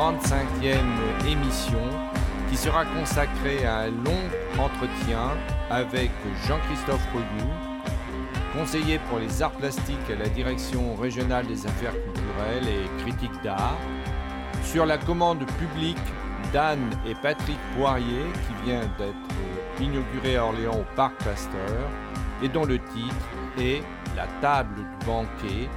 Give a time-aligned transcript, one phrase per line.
[0.00, 1.82] cette 35e émission
[2.48, 4.22] qui sera consacrée à un long
[4.58, 5.36] entretien
[5.68, 6.10] avec
[6.46, 7.50] Jean-Christophe Rognou,
[8.54, 13.76] conseiller pour les arts plastiques à la direction régionale des affaires culturelles et critiques d'art,
[14.64, 15.98] sur la commande publique
[16.52, 21.90] d'Anne et Patrick Poirier qui vient d'être inaugurée à Orléans au Parc Pasteur
[22.42, 23.28] et dont le titre
[23.58, 23.82] est
[24.16, 25.68] La table du banquet,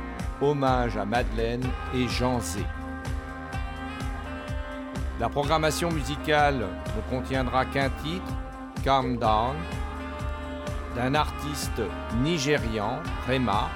[0.41, 1.63] hommage à Madeleine
[1.94, 2.61] et Jean Zé.
[5.19, 8.33] La programmation musicale ne contiendra qu'un titre,
[8.83, 9.56] Calm Down,
[10.95, 11.81] d'un artiste
[12.22, 13.69] nigérian, Rema,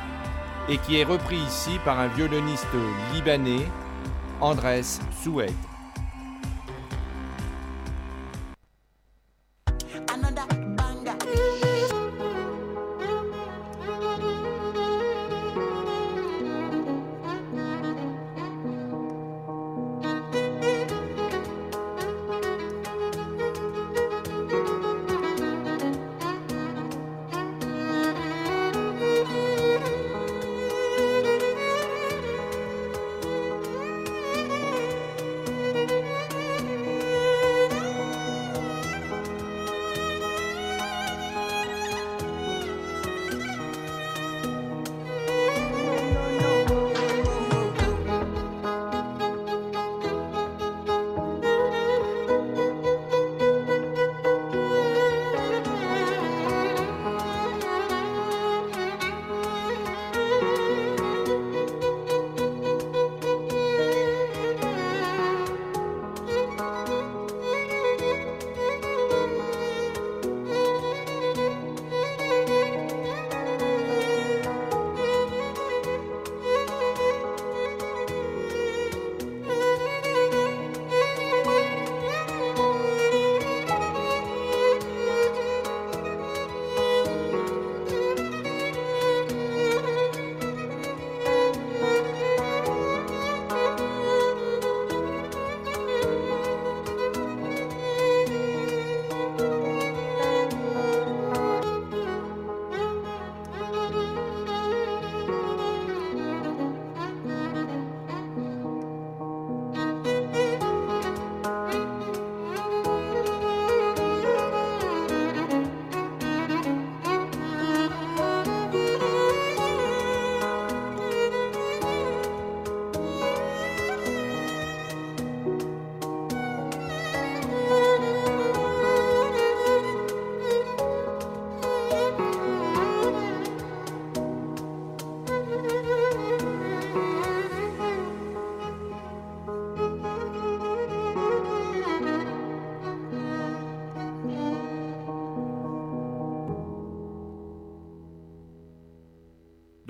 [0.67, 2.65] et qui est repris ici par un violoniste
[3.13, 3.67] libanais,
[4.41, 5.51] Andrés Soued.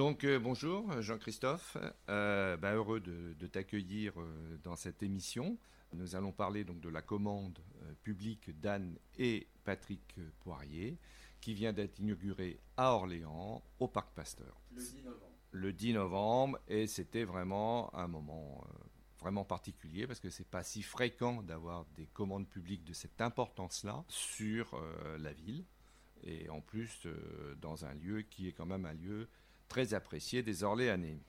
[0.07, 1.75] Donc euh, bonjour Jean-Christophe,
[2.07, 5.57] euh, bah, heureux de, t'accueillir euh, dans cette émission.
[5.91, 7.59] Nous allons parler donc de la commande
[8.03, 10.97] publique d'Anne et Patrick Poirier
[11.41, 14.61] qui vient d'être inaugurée à Orléans au Parc Pasteur.
[14.71, 15.25] Le 10 novembre.
[15.51, 18.65] Le 10 novembre et c'était vraiment un moment
[19.19, 24.05] vraiment particulier parce que c'est pas si fréquent d'avoir des commandes publiques de cette importance-là
[24.07, 24.81] sur
[25.19, 25.65] la ville
[26.23, 27.05] et en plus
[27.59, 29.27] dans un lieu qui est quand même un lieu
[29.67, 31.19] très apprécié des Orléanais.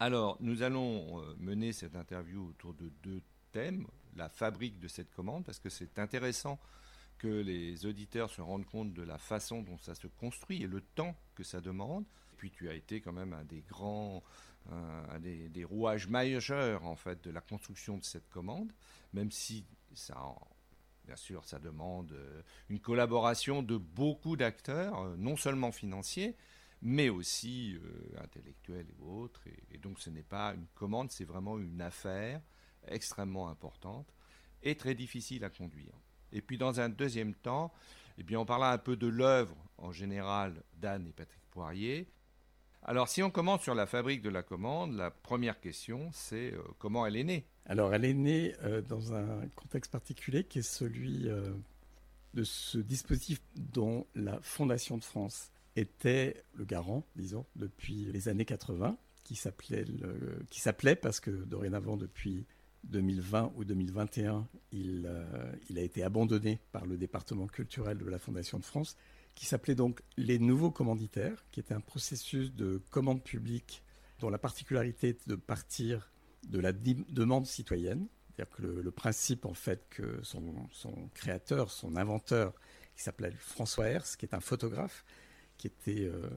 [0.00, 3.86] Alors, nous allons euh, mener cette interview autour de deux thèmes.
[4.16, 6.58] La fabrique de cette commande, parce que c'est intéressant
[7.18, 10.80] que les auditeurs se rendent compte de la façon dont ça se construit et le
[10.80, 12.04] temps que ça demande.
[12.36, 14.22] Puis tu as été quand même un des grands,
[14.70, 18.72] un des, rouages majeurs en fait de la construction de cette commande,
[19.12, 19.64] même si
[19.94, 20.16] ça,
[21.06, 26.36] bien sûr, ça demande euh, une collaboration de beaucoup d'acteurs, euh, non seulement financiers,
[26.84, 29.40] mais aussi euh, intellectuelle et autres.
[29.72, 32.40] Et, donc ce n'est pas une commande, c'est vraiment une affaire
[32.86, 34.06] extrêmement importante
[34.62, 35.94] et très difficile à conduire.
[36.30, 37.72] Et puis dans un deuxième temps,
[38.18, 42.06] eh bien, on parlera un peu de l'œuvre en général d'Anne et Patrick Poirier.
[42.82, 46.62] Alors si on commence sur la fabrique de la commande, la première question c'est euh,
[46.78, 47.46] comment elle est née?
[47.64, 51.30] Alors elle est née euh, dans un contexte particulier qui est celui
[52.34, 58.44] de ce dispositif dont la Fondation de France était le garant, disons, depuis les années
[58.44, 59.84] 80, qui s'appelait,
[60.50, 62.46] qui s'appelait parce que dorénavant, depuis
[62.84, 68.18] 2020 ou 2021, il, euh, il a été abandonné par le département culturel de la
[68.18, 68.96] Fondation de France,
[69.34, 73.82] qui s'appelait donc les nouveaux commanditaires, qui était un processus de commande publique
[74.20, 76.10] dont la particularité était de partir
[76.48, 78.06] de la demande citoyenne,
[78.36, 80.68] C'est-à-dire que le, principe, en fait, que son,
[81.14, 82.54] créateur, son inventeur,
[82.96, 85.04] qui s'appelait François Hers, qui est un photographe,
[85.58, 86.28] qui était euh,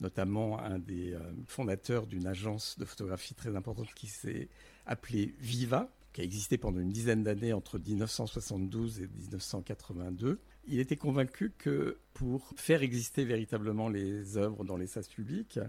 [0.00, 4.48] notamment un des euh, fondateurs d'une agence de photographie très importante qui s'est
[4.86, 10.40] appelée Viva, qui a existé pendant une dizaine d'années entre 1972 et 1982.
[10.66, 15.60] Il était convaincu que pour faire exister véritablement les œuvres dans l'espace public,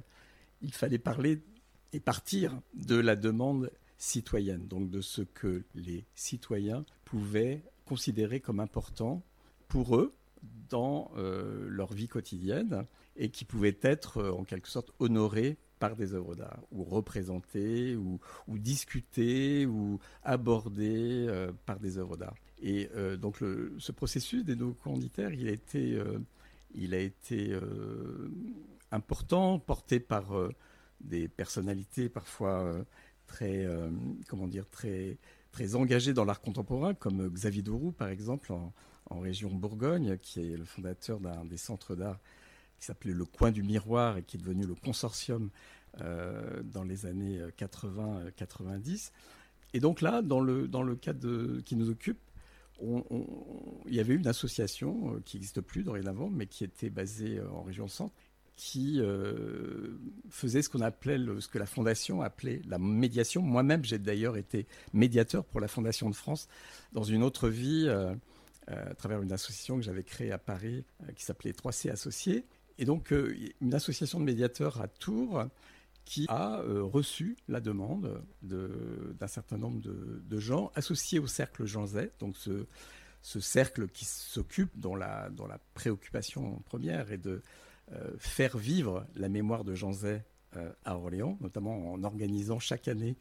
[0.62, 1.42] il fallait parler
[1.94, 8.60] et partir de la demande citoyenne, donc de ce que les citoyens pouvaient considérer comme
[8.60, 9.22] important
[9.68, 10.14] pour eux
[10.70, 12.86] dans euh, leur vie quotidienne
[13.16, 17.96] et qui pouvaient être euh, en quelque sorte honorés par des œuvres d'art, ou représentés,
[17.96, 22.36] ou, ou discutés, ou abordés euh, par des œuvres d'art.
[22.64, 26.00] Et donc ce processus des commanditaires, il a été,
[26.76, 27.58] il a été
[28.92, 30.32] important, porté par
[31.00, 32.86] des personnalités parfois
[33.32, 33.90] très, euh,
[34.28, 35.18] comment dire, très,
[35.52, 38.54] très engagé dans l'art contemporain, comme Xavier Dourou, par exemple,
[39.20, 42.20] région Bourgogne, qui est le fondateur d'un des centres d'art
[42.80, 45.50] qui s'appelait le Coin du Miroir et qui est devenu le consortium
[46.02, 49.12] euh, dans les années 80-90.
[49.74, 52.20] Et donc là, dans le, dans le cadre qui nous occupe,
[52.82, 57.62] il y avait une association euh, qui n'existe plus dorénavant, mais qui était basée en
[57.62, 58.16] région centre,
[58.62, 59.98] qui euh,
[60.30, 63.42] faisait ce qu'on appelait, ce que la Fondation appelait la médiation.
[63.42, 66.48] Moi-même, j'ai d'ailleurs été médiateur pour la Fondation de France
[66.94, 68.16] dans une autre vie, euh, euh,
[68.68, 70.86] à travers une association que j'avais créée à Paris,
[71.16, 72.46] qui s'appelait 3C Associés.
[72.78, 73.14] Et donc,
[73.60, 75.46] une association de médiateurs à Tours
[76.06, 82.12] qui a reçu la demande d'un certain nombre de, gens associés au cercle Jean Zay,
[82.20, 82.66] donc ce,
[83.22, 87.42] ce cercle qui s'occupe, dont la, dont la préoccupation première est de
[87.94, 90.24] euh, faire vivre la mémoire de Jean Zay
[90.56, 93.16] euh, à Orléans, notamment en organisant chaque année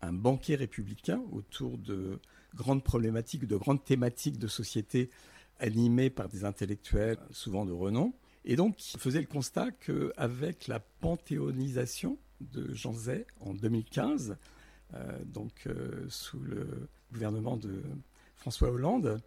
[0.00, 2.20] un banquet républicain autour de
[2.54, 5.10] grandes problématiques, de grandes thématiques de société
[5.60, 8.12] animées par des intellectuels souvent de renom.
[8.44, 14.36] Et donc, il faisait le constat qu'avec la panthéonisation de Jean Zay en 2015,
[14.94, 15.68] euh, donc
[16.08, 17.82] sous le gouvernement de
[18.36, 19.20] François Hollande,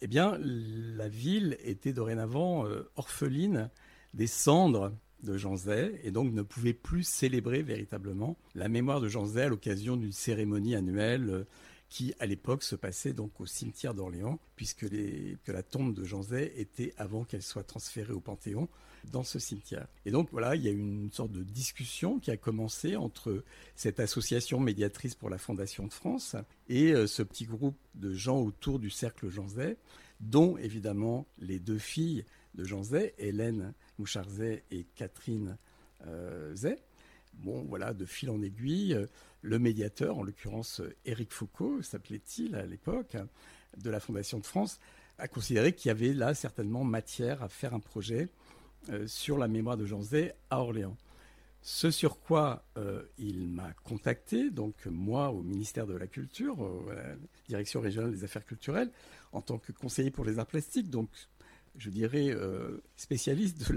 [0.00, 3.70] eh bien, la ville était dorénavant orpheline
[4.14, 4.92] des cendres
[5.24, 9.42] de Jean Zay et donc ne pouvait plus célébrer véritablement la mémoire de Jean Zay
[9.42, 11.44] à l'occasion d'une cérémonie annuelle euh,
[11.88, 16.22] qui à l'époque se passait donc au cimetière d'Orléans puisque que la tombe de Jean
[16.22, 18.68] Zay était avant qu'elle soit transférée au Panthéon
[19.10, 19.86] dans ce cimetière.
[20.06, 24.00] Et donc voilà, il y a une sorte de discussion qui a commencé entre cette
[24.00, 26.36] association médiatrice pour la Fondation de France
[26.68, 29.76] et euh, ce petit groupe de gens autour du cercle Jean Zay,
[30.20, 32.24] dont évidemment les deux filles
[32.54, 35.56] de Jean Zay, Hélène Moucharzet et Catherine
[36.06, 36.78] euh, Zay.
[37.42, 39.06] Voilà, de fil en aiguille, euh,
[39.42, 43.16] le médiateur, en l'occurrence Éric Foucault, s'appelait-il à l'époque,
[43.76, 44.78] de la Fondation de France,
[45.18, 48.28] a considéré qu'il y avait là certainement matière à faire un projet
[48.90, 50.96] euh, sur la mémoire de Jean Zay à Orléans.
[51.60, 52.62] Ce sur quoi
[53.16, 56.58] il m'a contacté, donc moi au ministère de la Culture,
[57.48, 58.90] Direction régionale des affaires culturelles,
[59.32, 61.08] en tant que conseiller pour les arts plastiques, donc
[61.76, 63.72] je dirais, euh, spécialiste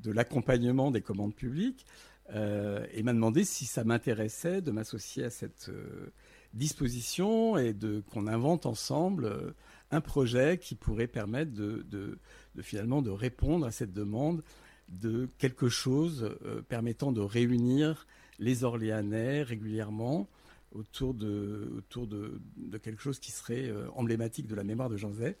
[0.00, 1.86] de l'accompagnement des commandes publiques,
[2.34, 6.12] euh, et m'a demandé si ça m'intéressait de m'associer à cette euh,
[6.54, 9.54] disposition et de qu'on invente ensemble
[9.90, 12.18] un projet qui pourrait permettre de,
[12.60, 14.42] finalement de répondre à cette demande
[14.88, 16.36] de quelque chose
[16.68, 18.06] permettant de réunir
[18.40, 20.28] les Orléanais régulièrement
[20.72, 22.40] autour de, autour de,
[22.82, 25.36] quelque chose qui serait emblématique de la mémoire de Jean Zay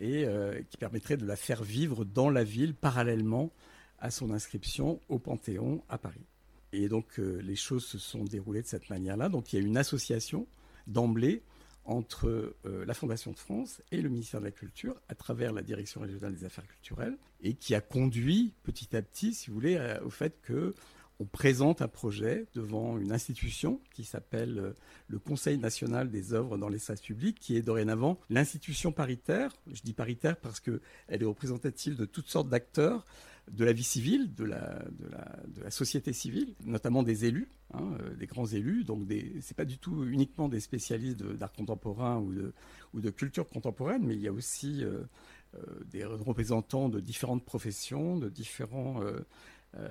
[0.00, 3.52] et euh, qui permettrait de la faire vivre dans la ville parallèlement
[4.00, 6.26] à son inscription au Panthéon à Paris.
[6.72, 9.28] Et donc euh, les choses se sont déroulées de cette manière-là.
[9.28, 10.46] Donc il y a une association
[10.86, 11.42] d'emblée
[11.84, 15.62] entre euh, la Fondation de France et le ministère de la Culture à travers la
[15.62, 19.98] Direction régionale des affaires culturelles et qui a conduit petit à petit, si vous voulez,
[20.04, 20.74] au fait que
[21.20, 24.72] on présente un projet devant une institution qui s'appelle euh,
[25.08, 29.52] le Conseil national des œuvres dans l'espace public, qui est dorénavant l'institution paritaire.
[29.70, 30.80] Je dis paritaire parce qu'elle
[31.10, 33.04] est représentative de toutes sortes d'acteurs
[33.50, 38.46] de la vie civile, de la, société civile, notamment des élus, hein, euh, des grands
[38.46, 38.84] élus.
[38.84, 44.02] Donc, ce n'est pas du tout uniquement des spécialistes d'art contemporain ou de, culture contemporaine,
[44.04, 45.04] mais il y a aussi euh,
[45.90, 49.00] des représentants de différentes professions, de différents
[49.76, 49.88] euh,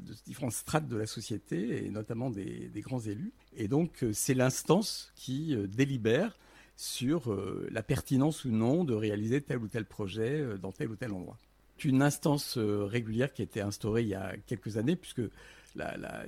[0.00, 3.34] de différentes strates de la société et notamment des, grands élus.
[3.54, 6.38] Et donc euh, c'est l'instance qui euh, délibère
[6.74, 7.36] sur
[7.70, 11.36] la pertinence ou non de réaliser tel ou tel projet dans tel ou tel endroit.
[11.84, 15.22] Une instance régulière qui a été instaurée il y a quelques années, puisque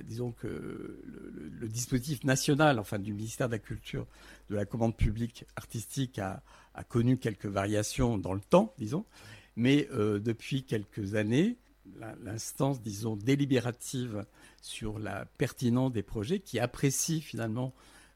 [0.03, 0.99] disons que
[1.59, 4.05] le, dispositif national, enfin du ministère de la Culture,
[4.49, 6.41] de la commande publique artistique a,
[6.89, 9.05] connu quelques variations dans le temps, disons,
[9.55, 11.57] mais euh, depuis quelques années,
[12.23, 14.25] l'instance, disons, délibérative
[14.61, 17.73] sur la pertinence des projets, qui apprécie finalement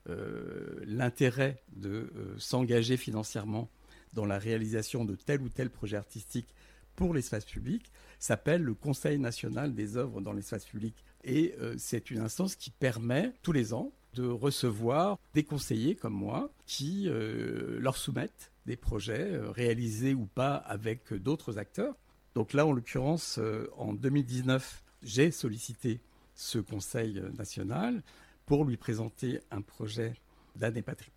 [0.09, 3.69] euh, l'intérêt de euh, s'engager financièrement
[4.13, 6.47] dans la réalisation de tel ou tel projet artistique
[6.97, 7.89] pour l'espace public,
[8.19, 10.95] s'appelle le Conseil national des œuvres dans l'espace public.
[11.23, 16.15] Et euh, c'est une instance qui permet tous les ans de recevoir des conseillers comme
[16.15, 21.95] moi qui leur soumettent des projets réalisés ou pas avec d'autres acteurs.
[22.33, 23.39] Donc là, en l'occurrence,
[23.77, 25.99] en 2019, j'ai sollicité
[26.33, 28.01] ce Conseil national
[28.47, 30.15] pour lui présenter un projet
[30.55, 31.13] d'Anne et Patrick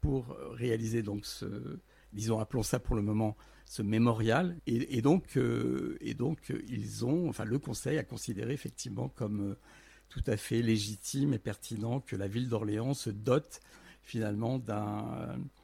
[0.00, 1.78] pour réaliser donc ce,
[2.14, 3.36] disons, appelons ça pour le moment,
[3.74, 4.56] ce mémorial.
[4.68, 9.54] Et, donc, euh, et donc, ils ont, enfin, le Conseil a considéré effectivement comme euh,
[10.10, 13.60] tout à fait légitime et pertinent que la ville d'Orléans se dote
[14.04, 14.62] finalement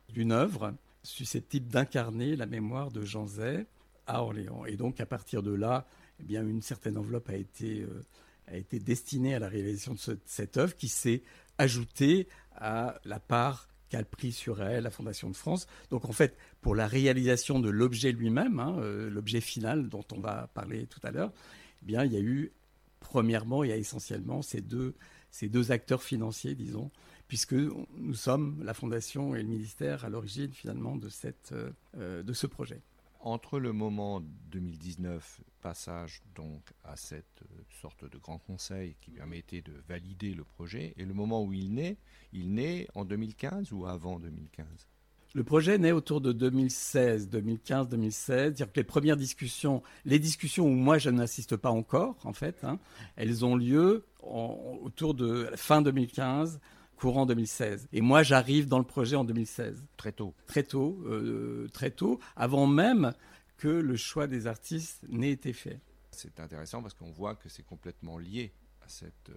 [0.09, 0.75] d'une œuvre
[1.05, 3.65] susceptible d'incarner la mémoire de Jean Zay
[4.09, 4.65] à Orléans.
[4.65, 5.87] Et donc, à partir de là,
[6.19, 8.03] eh bien, une certaine enveloppe a été euh,
[8.49, 11.23] a été destinée à la réalisation de cette œuvre qui s'est
[11.59, 12.27] ajoutée
[12.57, 15.67] à la part qu'a pris sur elle la Fondation de France.
[15.91, 20.21] Donc en fait, pour la réalisation de l'objet lui-même, hein, euh, l'objet final dont on
[20.21, 21.33] va parler tout à l'heure,
[21.83, 22.53] eh bien il y a eu
[23.01, 24.95] premièrement et essentiellement ces deux,
[25.31, 26.91] ces deux acteurs financiers, disons,
[27.29, 31.55] puisque nous sommes la Fondation et le ministère à l'origine finalement de, cette,
[31.97, 32.83] euh, de ce projet.
[33.23, 39.61] Entre le moment 2019, passage donc à cette euh, sorte de grand conseil qui permettait
[39.61, 41.97] de valider le projet, et le moment où il naît,
[42.33, 44.67] il naît en 2015 ou avant 2015
[45.35, 48.55] le projet naît autour de 2016, 2015, 2016.
[48.55, 52.65] Dire que les premières discussions, les discussions où moi je n'assiste pas encore, en fait,
[52.65, 52.79] hein,
[53.17, 56.61] elles ont lieu autour de fin 2015,
[56.97, 57.89] courant 2016.
[57.93, 59.85] Et moi, j'arrive dans le projet en 2016.
[59.97, 60.35] Très tôt.
[60.47, 63.13] Très tôt, euh, très tôt, avant même
[63.57, 65.81] que le choix des artistes n'ait été fait.
[66.11, 68.53] C'est intéressant parce qu'on voit que c'est complètement lié
[68.91, 69.35] cette euh,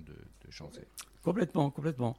[0.00, 0.86] de, de Chanzay.
[1.22, 2.16] Complètement, complètement.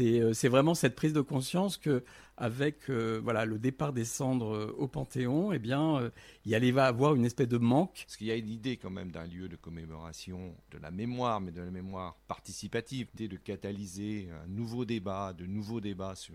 [0.00, 2.02] Euh, c'est vraiment cette prise de conscience que
[2.36, 6.10] avec euh, voilà le départ des cendres euh, au Panthéon, eh bien,
[6.44, 8.04] il y allait va avoir une espèce de manque.
[8.06, 11.40] Parce qu'il y a une idée quand même d'un lieu de commémoration de la mémoire,
[11.40, 16.34] mais de la mémoire participative, de catalyser un nouveau débat, de nouveaux débats sur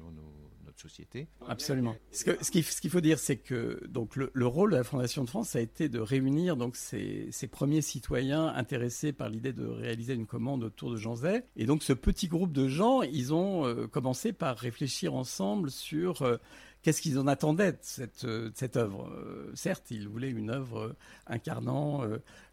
[0.65, 1.27] notre société.
[1.47, 1.95] Absolument.
[2.11, 5.55] Ce qu'il ce faut dire, c'est que donc le, rôle de la Fondation de France
[5.55, 10.25] a été de réunir donc ces, ces premiers citoyens intéressés par l'idée de réaliser une
[10.25, 11.43] commande autour de Jean Zay.
[11.55, 15.90] Et donc ce petit groupe de gens, ils ont euh, commencé par réfléchir ensemble sur
[15.93, 16.37] euh,
[16.81, 19.09] qu'est-ce qu'ils en attendaient de cette, euh, œuvre.
[19.53, 20.95] certes, ils voulaient une œuvre
[21.27, 22.03] incarnant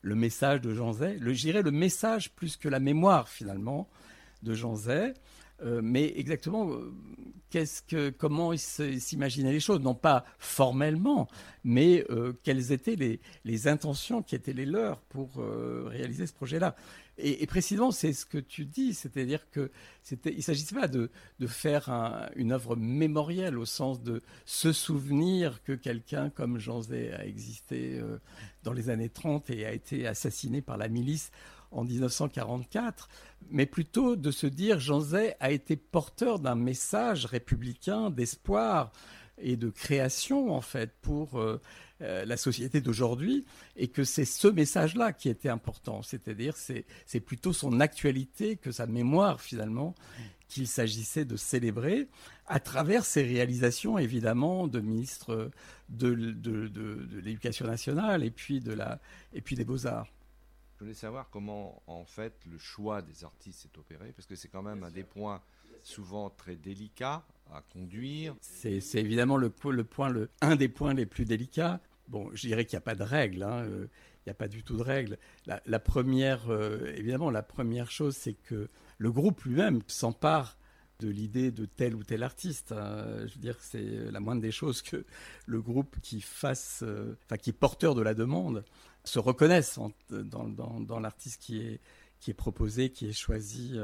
[0.02, 3.88] le message de Jean Zay, le, le message plus que la mémoire finalement
[4.42, 5.14] de Jean Zay.
[5.82, 6.70] mais exactement,
[7.50, 9.80] qu'est-ce que, comment ils s'imaginaient les choses?
[9.80, 11.28] Non pas formellement,
[11.64, 12.06] mais
[12.42, 15.42] quelles étaient les, les, intentions qui étaient les leurs pour
[15.86, 16.76] réaliser ce projet-là.
[17.20, 19.72] Et, précisément, c'est ce que tu dis, c'est-à-dire que
[20.04, 21.10] c'était, il s'agissait pas de,
[21.46, 21.88] faire
[22.36, 27.98] une œuvre mémorielle au sens de se souvenir que quelqu'un comme Jean Zay a existé
[27.98, 28.18] euh,
[28.62, 31.32] dans les années 30 et a été assassiné par la milice
[31.72, 33.08] en 1944,
[33.50, 38.92] mais plutôt de se dire Jean Zay a été porteur d'un message républicain d'espoir
[39.38, 41.60] et de création en fait pour euh,
[42.00, 43.44] euh, la société d'aujourd'hui
[43.76, 48.70] et que c'est ce message-là qui était important, c'est-à-dire c'est, c'est plutôt son actualité que
[48.70, 49.94] sa mémoire finalement
[50.48, 52.08] qu'il s'agissait de célébrer
[52.46, 55.50] à travers ses réalisations évidemment de ministre
[55.88, 59.00] de, de, de, l'éducation nationale et puis, de la,
[59.32, 60.06] et puis des beaux-arts.
[60.76, 64.48] Je voulais savoir comment en fait le choix des artistes s'est opéré parce que c'est
[64.48, 65.42] quand même un des points
[65.82, 68.36] souvent très délicats à conduire.
[68.40, 71.80] C'est évidemment le, le, point, le, un des points les plus délicats.
[72.08, 73.42] Bon, je dirais qu'il n'y a pas de règle.
[73.42, 73.86] Hein, euh,
[74.20, 75.18] il n'y a pas du tout de règle.
[75.46, 80.58] La, première, euh, évidemment, la première chose, c'est que le groupe lui-même s'empare
[81.00, 82.72] de l'idée de tel ou tel artiste.
[82.72, 83.26] Hein.
[83.26, 85.04] Je veux dire, c'est la moindre des choses que
[85.46, 88.64] le groupe qui fasse, euh, qui est porteur de la demande,
[89.04, 89.78] se reconnaisse
[90.10, 90.48] dans,
[90.80, 91.80] dans, l'artiste qui est,
[92.20, 93.78] qui est proposé, qui est choisi.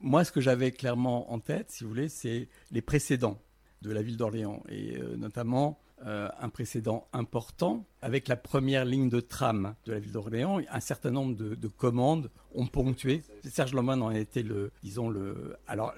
[0.00, 3.42] Moi, ce que j'avais clairement en tête, si vous voulez, c'est les précédents
[3.82, 9.20] de la ville d'Orléans, et notamment euh, un précédent important avec la première ligne de
[9.20, 10.60] tram de la ville d'Orléans.
[10.70, 13.22] Un certain nombre de, commandes ont ponctué.
[13.44, 15.56] Serge Loman en été le, disons le.
[15.66, 15.94] Alors,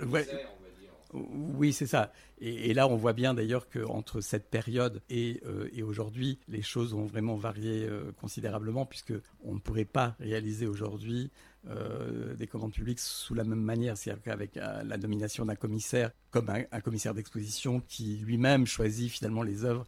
[1.14, 2.12] Oui, c'est ça.
[2.40, 6.92] Et, là, on voit bien d'ailleurs qu'entre cette période et, euh, et aujourd'hui, les choses
[6.92, 9.12] ont vraiment varié euh, considérablement, puisque
[9.44, 11.30] on ne pourrait pas réaliser aujourd'hui
[11.68, 16.50] euh, des commandes publiques sous la même manière, c'est-à-dire qu'avec la nomination d'un commissaire, comme
[16.50, 19.86] un, commissaire d'exposition qui lui-même choisit finalement les œuvres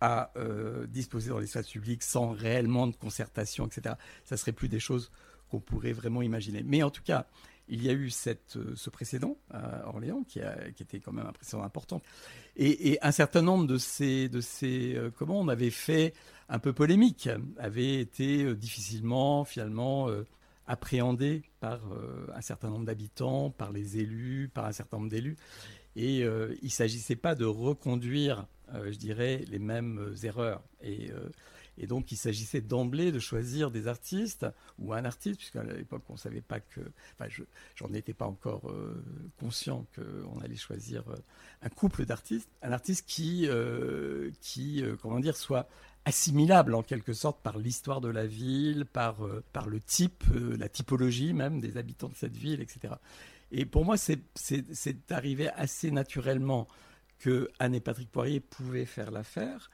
[0.00, 0.32] à
[0.88, 3.94] disposer dans l'espace public sans réellement de concertation, etc.
[4.24, 5.12] Ça serait plus des choses
[5.48, 6.64] qu'on pourrait vraiment imaginer.
[6.64, 7.26] Mais en tout cas,
[7.68, 11.62] il y a eu euh, ce précédent à Orléans qui, était quand même un précédent
[11.62, 12.02] important.
[12.56, 16.12] Et, un certain nombre de ces, de ces euh, commandes avaient fait
[16.48, 17.28] un peu polémique,
[17.58, 20.08] avaient été euh, difficilement finalement
[20.66, 21.80] appréhendées par
[22.34, 25.36] un certain nombre d'habitants, par les élus, par un certain nombre d'élus.
[25.96, 30.62] Et il ne s'agissait pas de reconduire, je dirais, les mêmes erreurs.
[30.80, 31.10] Et
[31.78, 34.46] et donc, il s'agissait d'emblée de choisir des artistes
[34.78, 36.80] ou un artiste, puisqu'à l'époque, on ne savait pas que.
[37.18, 37.30] Enfin,
[37.74, 39.02] j'en étais pas encore euh,
[39.40, 41.16] conscient qu'on allait choisir euh,
[41.62, 45.68] un couple d'artistes, un artiste qui, euh, qui comment dire, soit
[46.04, 49.18] assimilable en quelque sorte par l'histoire de la ville, par,
[49.52, 50.24] par le type,
[50.58, 52.94] la typologie même des habitants de cette ville, etc.
[53.52, 56.66] Et pour moi, c'est arrivé assez naturellement
[57.20, 59.70] que Anne et Patrick Poirier pouvaient faire l'affaire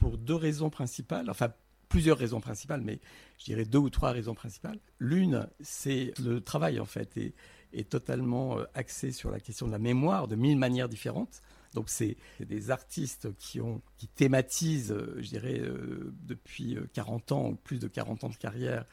[0.00, 1.52] pour deux raisons principales, enfin
[1.88, 3.00] plusieurs raisons principales, mais
[3.38, 4.78] je dirais deux ou trois raisons principales.
[4.98, 7.34] L'une, c'est le travail en fait est,
[7.88, 11.42] totalement euh, axé sur la question de la mémoire de mille manières différentes.
[11.74, 17.48] Donc c'est des artistes qui, ont, qui thématisent, euh, je dirais, euh, depuis 40 ans
[17.50, 18.86] ou plus de 40 ans de carrière,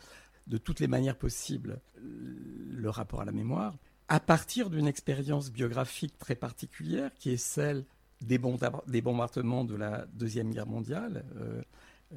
[0.46, 3.76] de toutes les manières possibles, le rapport à la mémoire,
[4.08, 7.84] à partir d'une expérience biographique très particulière qui est celle
[8.22, 11.26] des, bombardements de la Deuxième Guerre mondiale.
[11.38, 11.62] Euh,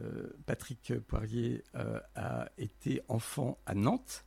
[0.01, 4.25] euh, Patrick Poirier euh, a été enfant à Nantes,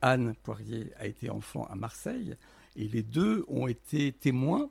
[0.00, 2.36] Anne Poirier a été enfant à Marseille,
[2.76, 4.70] et les deux ont été témoins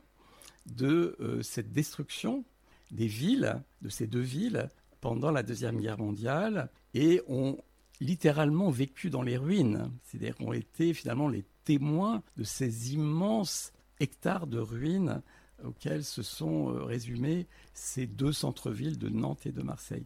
[0.64, 2.46] de cette destruction
[2.92, 4.70] des villes, de ces deux villes,
[5.02, 7.58] pendant la Deuxième Guerre mondiale, et ont
[8.00, 14.46] littéralement vécu dans les ruines, c'est-à-dire ont été finalement les témoins de ces immenses hectares
[14.46, 15.20] de ruines
[15.64, 20.04] auxquels se sont euh, résumés ces deux centres-villes de Nantes et de Marseille.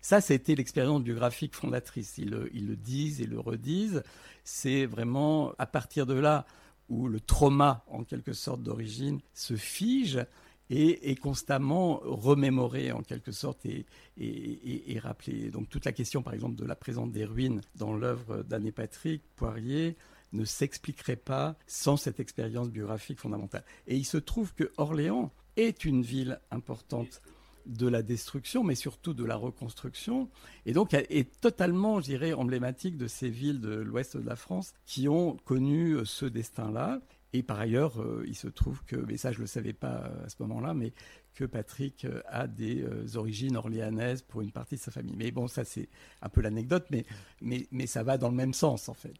[0.00, 2.18] Ça, c'était l'expérience biographique fondatrice.
[2.18, 4.04] Ils le, disent et le redisent.
[4.44, 6.46] C'est vraiment à partir de là
[6.88, 10.24] où le trauma, en quelque sorte d'origine, se fige
[10.70, 13.84] et est constamment remémoré en quelque sorte et,
[14.16, 15.50] et, rappelé.
[15.50, 19.22] Donc toute la question, par exemple, de la présence des ruines dans l'œuvre d'Anne Patrick
[19.34, 19.96] Poirier,
[20.32, 23.64] ne s'expliquerait pas sans cette expérience biographique fondamentale.
[23.86, 27.22] Et il se trouve que Orléans est une ville importante
[27.66, 30.28] de la destruction, mais surtout de la reconstruction,
[30.64, 34.72] et donc est totalement, je dirais, emblématique de ces villes de l'ouest de la France
[34.84, 37.00] qui ont connu euh, ce destin-là.
[37.32, 40.04] Et par ailleurs, euh, il se trouve que, mais ça je ne le savais pas
[40.04, 40.92] euh, à ce moment-là, mais
[41.34, 42.82] que Patrick a des
[43.14, 45.16] origines orléanaises pour une partie de sa famille.
[45.18, 45.90] Mais bon, ça c'est
[46.22, 47.04] un peu l'anecdote, mais,
[47.42, 49.12] mais, mais ça va dans le même sens en fait.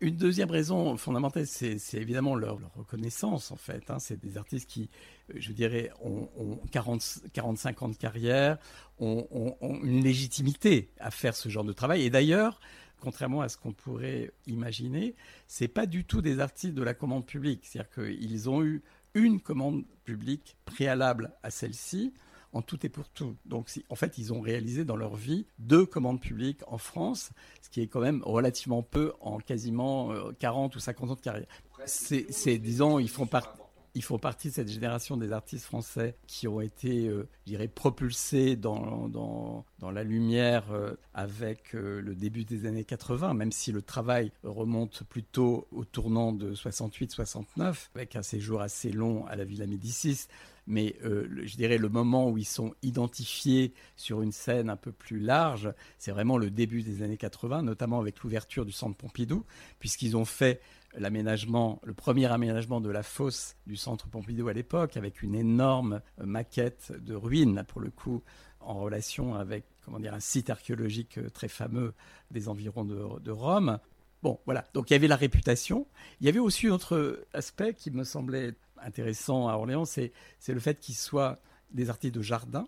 [0.00, 3.90] Une deuxième raison fondamentale, c'est évidemment leur, reconnaissance, en fait.
[3.90, 3.98] Hein.
[3.98, 4.90] C'est des artistes qui,
[5.30, 6.28] euh, je dirais, ont,
[6.72, 8.58] 40, 45 ans de carrière,
[8.98, 12.02] ont, une légitimité à faire ce genre de travail.
[12.02, 12.60] Et d'ailleurs,
[13.00, 15.14] contrairement à ce qu'on pourrait imaginer,
[15.46, 17.64] c'est pas du tout des artistes de la commande publique.
[17.64, 18.82] C'est-à-dire qu'ils ont eu
[19.14, 22.12] une commande publique préalable à celle-ci
[22.54, 23.36] en tout et pour tout.
[23.44, 27.68] Donc, en fait, ils ont réalisé dans leur vie deux commandes publiques en France, ce
[27.68, 31.46] qui est quand même relativement peu en quasiment 40 euh, ou 50 ans de carrière.
[31.84, 33.60] C'est, disons, ils font partie
[33.96, 37.68] ils font partie de cette génération des artistes français qui ont été, euh, je dirais,
[37.68, 43.82] propulsés dans, dans, la lumière euh, avec le début des années 80, même si le
[43.82, 49.68] travail remonte plutôt au tournant de 68-69, avec un séjour assez long à la Villa
[49.68, 50.26] Médicis
[50.66, 54.92] mais euh, je dirais le moment où ils sont identifiés sur une scène un peu
[54.92, 59.44] plus large, c'est vraiment le début des années 80, notamment avec l'ouverture du centre Pompidou,
[59.78, 60.60] puisqu'ils ont fait
[60.96, 66.00] l'aménagement, le premier aménagement de la fosse du centre Pompidou à l'époque, avec une énorme
[66.20, 68.22] euh, maquette de ruines, pour le coup,
[68.60, 71.94] en relation avec comment dire, un site archéologique euh, très fameux
[72.30, 73.78] des environs de, de Rome.
[74.22, 74.64] Bon, voilà.
[74.72, 75.86] Donc il y avait la réputation.
[76.20, 80.12] Il y avait aussi un autre aspect qui me semblait intéressant à Orléans, c'est
[80.46, 81.40] le fait qu'ils soient
[81.72, 82.66] des artistes de jardin.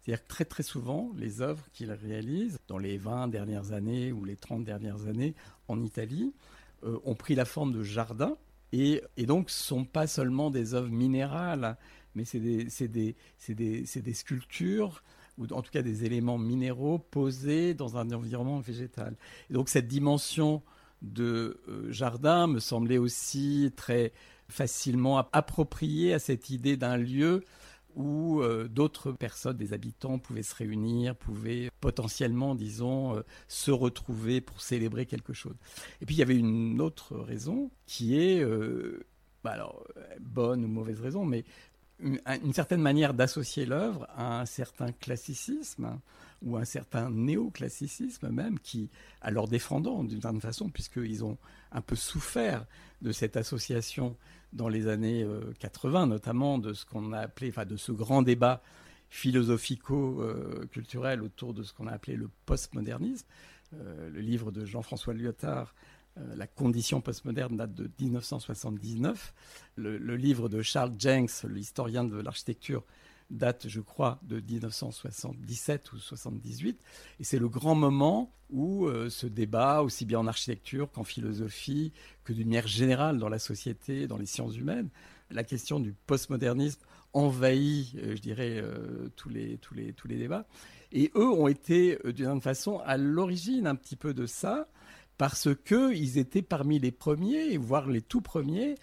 [0.00, 4.24] C'est-à-dire que très très souvent, les œuvres qu'ils réalisent dans les 20 dernières années ou
[4.24, 5.34] les 30 dernières années
[5.68, 6.32] en Italie
[6.84, 8.36] euh, ont pris la forme de jardin
[8.72, 11.76] et, et donc ne sont pas seulement des œuvres minérales,
[12.14, 13.16] mais c'est des, des,
[13.48, 15.02] des, des, sculptures
[15.36, 19.16] ou en tout cas des éléments minéraux posés dans un environnement végétal.
[19.50, 20.62] Et donc cette dimension
[21.02, 24.12] de euh, jardin me semblait aussi très
[24.50, 27.44] facilement approprié à cette idée d'un lieu
[27.96, 34.40] où euh, d'autres personnes, des habitants, pouvaient se réunir, pouvaient potentiellement, disons, euh, se retrouver
[34.40, 35.56] pour célébrer quelque chose.
[36.00, 39.04] Et puis il y avait une autre raison qui est, euh,
[39.42, 39.84] bah alors,
[40.20, 41.44] bonne ou mauvaise raison, mais
[42.02, 46.00] une, certaine manière d'associer l'œuvre à un certain classicisme
[46.42, 48.88] ou un certain néoclassicisme même qui,
[49.28, 51.36] leur défendant d'une certaine façon, puisqu'ils ont
[51.72, 52.64] un peu souffert
[53.02, 54.16] de cette association
[54.52, 55.24] dans les années
[55.58, 58.60] 80, euh, notamment de ce qu'on a appelé, de ce grand débat
[59.08, 63.28] philosophico-culturel autour de ce qu'on a appelé le postmodernisme.
[63.74, 65.72] Euh, le livre de Jean-François Lyotard,
[66.18, 69.32] euh, La condition postmoderne, date de 1979.
[69.76, 72.82] Le, le livre de Charles Jenks, l'historien de l'architecture,
[73.30, 76.80] date, je crois, de 1977 ou 78.
[77.18, 81.92] Et c'est le grand moment où euh, ce débat, aussi bien en architecture qu'en philosophie,
[82.24, 84.88] que d'une manière générale dans la société, dans les sciences humaines,
[85.30, 86.80] la question du postmodernisme
[87.12, 90.46] envahit, euh, je dirais, euh, tous, les, tous, les, tous les débats.
[90.92, 94.68] Et eux ont été, d'une certaine façon, à l'origine un petit peu de ça,
[95.18, 98.74] parce qu'ils étaient parmi les premiers, voire les tout premiers,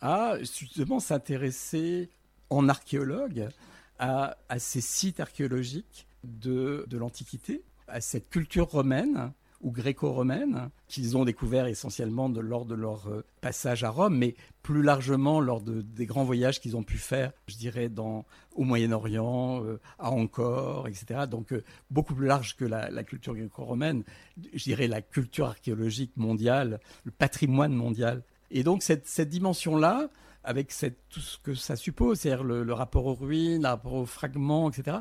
[0.00, 2.10] à justement s'intéresser
[2.50, 3.48] en archéologue
[3.98, 9.32] à, ces sites archéologiques de, de l'Antiquité, à cette culture romaine
[9.62, 14.82] ou gréco-romaine qu'ils ont découvert essentiellement lors de leur euh, passage à Rome, mais plus
[14.82, 19.80] largement lors des grands voyages qu'ils ont pu faire, je dirais, dans, au Moyen-Orient, euh,
[19.98, 21.20] à Ankor, etc.
[21.30, 24.04] Donc euh, beaucoup plus large que la, la culture gréco-romaine,
[24.52, 28.22] je dirais la culture archéologique mondiale, le patrimoine mondial.
[28.50, 30.10] Et donc cette, cette dimension-là,
[30.46, 30.72] avec
[31.10, 34.98] tout ce que ça suppose, c'est-à-dire le, rapport aux ruines, le rapport aux fragments, etc.,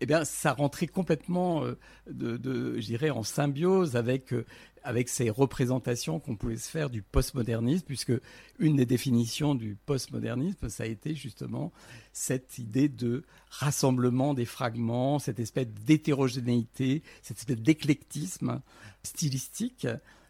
[0.00, 4.44] eh bien, ça rentrait complètement, euh, je dirais, en symbiose avec, euh,
[4.82, 8.12] avec ces représentations qu'on pouvait se faire du postmodernisme, puisque
[8.58, 11.72] une des définitions du postmodernisme, ça a été justement
[12.12, 18.60] cette idée de rassemblement des fragments, cette espèce d'hétérogénéité, cette espèce d'éclectisme
[19.02, 19.86] stylistique,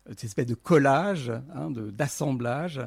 [0.09, 2.81] cette espèce de collage, hein, d'assemblage.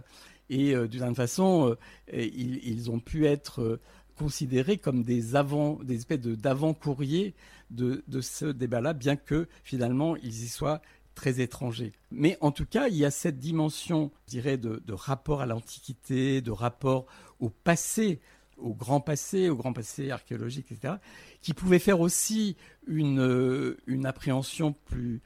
[0.49, 1.75] Et euh, d'une certaine façon,
[2.13, 3.79] euh, ils, ont pu être euh,
[4.15, 7.33] considérés comme des, avant, des espèces d'avant-courriers
[7.69, 10.81] de, ce débat-là, bien que finalement ils y soient
[11.15, 11.91] très étrangers.
[12.11, 16.41] Mais en tout cas, il y a cette dimension, je dirais, de, rapport à l'Antiquité,
[16.41, 17.07] de rapport
[17.39, 18.21] au passé,
[18.57, 20.95] au grand passé, au grand passé archéologique, etc.,
[21.41, 22.55] qui pouvait faire aussi
[22.87, 25.21] une, une appréhension plus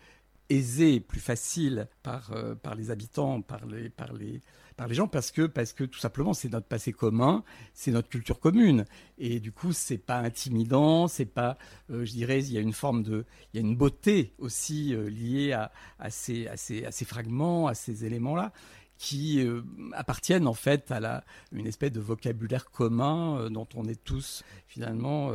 [0.50, 4.42] aisée, plus facile par, par les habitants, par les, par les,
[4.82, 7.44] par les gens parce que, parce que tout simplement c'est notre passé commun,
[7.76, 8.86] c'est notre culture commune.
[9.20, 11.60] Et du coup, c'est pas intimidant, c'est pas,
[11.92, 14.96] euh, je dirais, il y a une forme de, il y a une beauté aussi
[14.96, 18.54] euh, liée à, à, ces, à, ces, à ces fragments, à ces éléments-là
[18.98, 19.62] qui euh,
[19.94, 25.32] appartiennent en fait à la, une espèce de vocabulaire commun dont on est tous finalement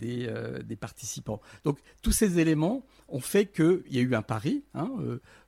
[0.00, 0.30] des,
[0.64, 1.40] des, participants.
[1.64, 4.90] Donc tous ces éléments ont fait qu'il y a eu un pari hein,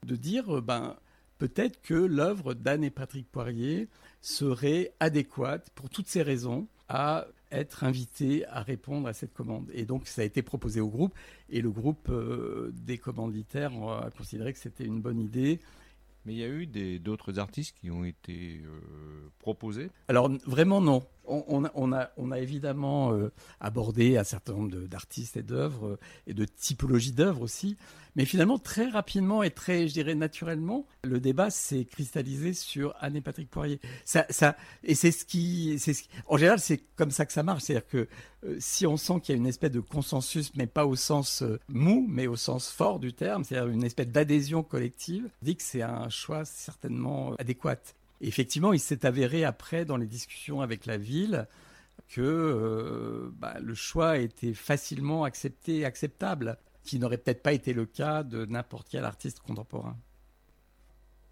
[0.03, 0.97] de dire ben
[1.39, 3.89] peut-être que l'œuvre d'Anne et Patrick Poirier
[4.21, 9.71] serait adéquate, pour toutes ces raisons, à être invité à répondre à cette commande.
[9.73, 11.15] Et donc ça a été proposé au groupe,
[11.49, 15.61] et le groupe euh, des commanditaires a considéré que c'était une bonne idée.
[16.27, 16.67] Mais il y a eu
[16.99, 19.91] d'autres artistes qui ont été euh, proposés?
[20.09, 21.03] Alors vraiment non.
[21.29, 27.13] On, a, on, évidemment euh, abordé un certain nombre d'artistes et d'œuvres, et de typologies
[27.13, 27.77] d'œuvres aussi.
[28.19, 33.15] Mais finalement, très rapidement et très, je dirais, naturellement, le débat s'est cristallisé sur Anne
[33.15, 33.81] et Patrick Poirier.
[34.05, 34.27] Ça,
[34.83, 35.81] et c'est ce qui,
[36.27, 37.63] en général, c'est comme ça que ça marche.
[37.63, 38.09] C'est-à-dire que
[38.45, 41.43] euh, si on sent qu'il y a une espèce de consensus, mais pas au sens
[41.43, 45.63] euh, mou, mais au sens fort du terme, c'est-à-dire une espèce d'adhésion collective, dit que
[45.63, 47.79] c'est un choix certainement adéquat.
[48.21, 51.47] Et effectivement, il s'est avéré après, dans les discussions avec la ville,
[52.09, 57.85] que euh, bah, le choix été facilement accepté, acceptable qui n'aurait peut-être pas été le
[57.85, 59.97] cas de n'importe quel artiste contemporain.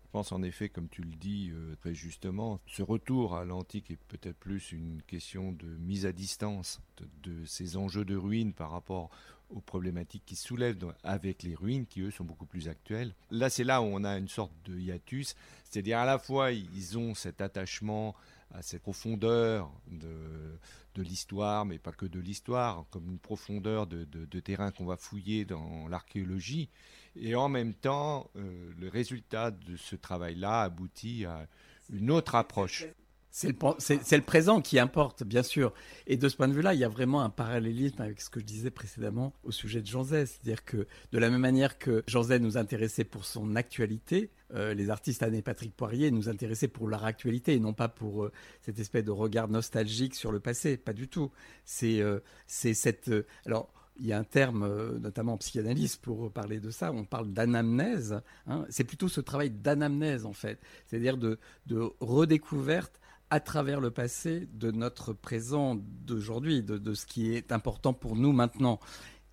[0.05, 3.91] Je pense en effet, comme tu le dis euh, très justement, ce retour à l'antique
[3.91, 6.81] est peut-être plus une question de mise à distance
[7.23, 9.11] de, ces enjeux de ruines par rapport
[9.51, 13.15] aux problématiques qui soulèvent avec les ruines, qui eux sont beaucoup plus actuelles.
[13.31, 16.99] Là, c'est là où on a une sorte de hiatus, c'est-à-dire à la fois ils
[16.99, 18.15] ont cet attachement
[18.53, 20.59] à cette profondeur de,
[20.97, 25.45] de l'histoire, mais pas que de l'histoire, comme une profondeur de, terrain qu'on va fouiller
[25.45, 26.69] dans l'archéologie.
[27.17, 31.47] Et en même temps, euh, le résultat de ce travail-là aboutit à
[31.91, 32.87] une autre approche.
[33.37, 35.75] C'est le, présent qui importe, bien sûr.
[36.07, 38.41] Et de ce point de vue-là, il y a vraiment un parallélisme avec ce que
[38.41, 40.25] je disais précédemment au sujet de Jean Zay.
[40.25, 44.73] C'est-à-dire que de la même manière que Jean Zay nous intéressait pour son actualité, euh,
[44.73, 48.25] les artistes Anne et Patrick Poirier nous intéressaient pour leur actualité et non pas pour
[48.25, 50.79] euh, cette espèce de regard nostalgique sur le passé.
[50.79, 51.31] Pas du tout.
[51.67, 53.11] C'est euh, cette...
[53.45, 56.91] alors, il y a un terme, notamment en psychanalyse, pour parler de ça.
[56.91, 58.19] On parle d'anamnèse.
[58.47, 58.65] Hein.
[58.71, 60.59] C'est plutôt ce travail d'anamnèse, en fait.
[60.87, 62.99] C'est-à-dire de, de redécouverte
[63.31, 68.33] à travers le passé de notre présent d'aujourd'hui, de, ce qui est important pour nous
[68.33, 68.79] maintenant.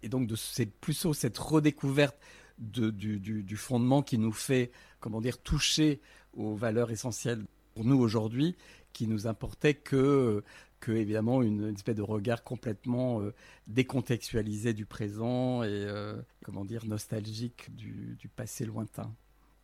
[0.02, 2.18] Et donc, c'est plutôt cette redécouverte
[2.58, 6.02] du, fondement qui nous fait, comment dire, toucher
[6.34, 8.56] aux valeurs essentielles pour nous aujourd'hui,
[8.94, 10.44] qui nous importait que,
[10.80, 13.34] que évidemment, une, espèce de regard complètement euh,
[13.68, 19.14] décontextualisé du présent et, euh, comment dire, nostalgique du passé lointain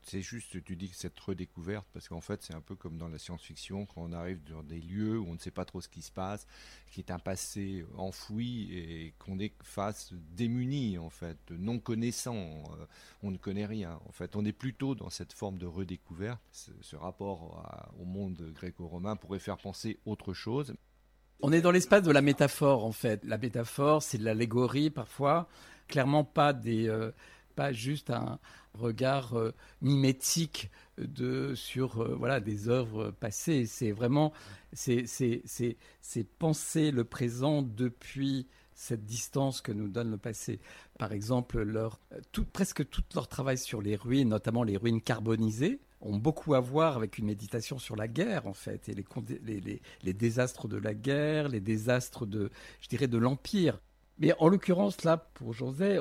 [0.09, 3.09] c'est juste, tu dis que cette redécouverte, parce qu'en fait, c'est un peu comme dans
[3.09, 5.87] la science-fiction, quand on arrive dans des lieux où on ne sait pas trop ce
[5.87, 6.47] qui se passe,
[6.89, 12.85] qui est un passé enfoui et qu'on est face démuni, en fait, non connaissant, euh,
[13.21, 13.99] on ne connaît rien.
[14.07, 16.41] En fait, on est plutôt dans cette forme de redécouverte.
[16.51, 17.63] Ce, rapport
[17.99, 20.73] au monde gréco-romain pourrait faire penser autre chose.
[21.41, 23.23] On est dans l'espace de la métaphore, en fait.
[23.23, 25.47] La métaphore, c'est de l'allégorie parfois,
[25.87, 26.89] clairement pas des.
[26.89, 27.11] Euh,
[27.59, 28.39] pas juste un
[28.73, 33.65] regard euh, mimétique de, sur euh, voilà, des œuvres passées.
[33.65, 34.31] C'est vraiment
[34.71, 35.03] c'est,
[36.37, 40.61] penser le présent depuis cette distance que nous donne le passé.
[40.97, 41.99] Par exemple, leur,
[42.53, 46.95] presque tout leur travail sur les ruines, notamment les ruines carbonisées, ont beaucoup à voir
[46.95, 50.93] avec une méditation sur la guerre, en fait, et les, les, les désastres de la
[50.93, 53.81] guerre, les désastres de, je dirais, de l'Empire.
[54.19, 55.99] Mais en l'occurrence, là, pour José,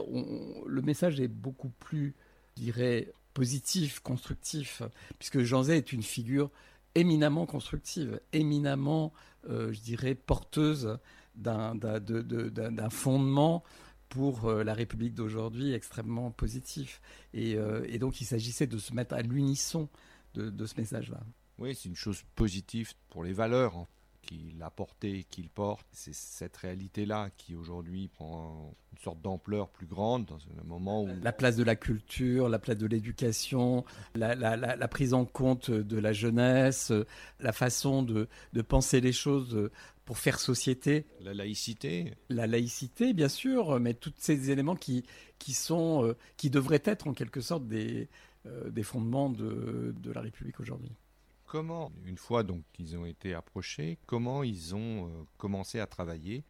[0.66, 2.14] le message est beaucoup plus,
[2.57, 4.83] je dirais, positif, constructif,
[5.18, 6.50] puisque José est une figure
[6.96, 9.12] éminemment constructive, éminemment,
[9.48, 10.98] euh, je dirais, porteuse
[11.37, 13.62] d'un fondement
[14.09, 17.00] pour euh, la République d'aujourd'hui extrêmement positif.
[17.37, 19.88] Euh, et, donc il s'agissait de se mettre à l'unisson
[20.35, 21.20] de, de, ce message-là.
[21.59, 23.87] Oui, c'est une chose positive pour les valeurs
[24.29, 25.87] qu'il a porté, qu'il porte.
[25.93, 31.09] C'est cette réalité-là qui aujourd'hui prend une sorte d'ampleur plus grande dans un moment où...
[31.23, 36.12] La place de la culture, la place de l'éducation, la, prise en compte de la
[36.12, 36.93] jeunesse,
[37.41, 38.29] la façon de,
[38.69, 39.71] penser les choses
[40.05, 41.07] pour faire société.
[41.23, 42.12] La laïcité.
[42.29, 45.05] La laïcité, bien sûr, mais tous ces éléments qui,
[45.38, 48.09] qui, sont, euh, qui devraient être en quelque sorte des,
[48.47, 50.93] euh, des fondements de, de la République aujourd'hui.
[51.49, 56.45] Comment, une fois donc qu'ils ont été approchés, comment ils ont euh, commencé à travailler?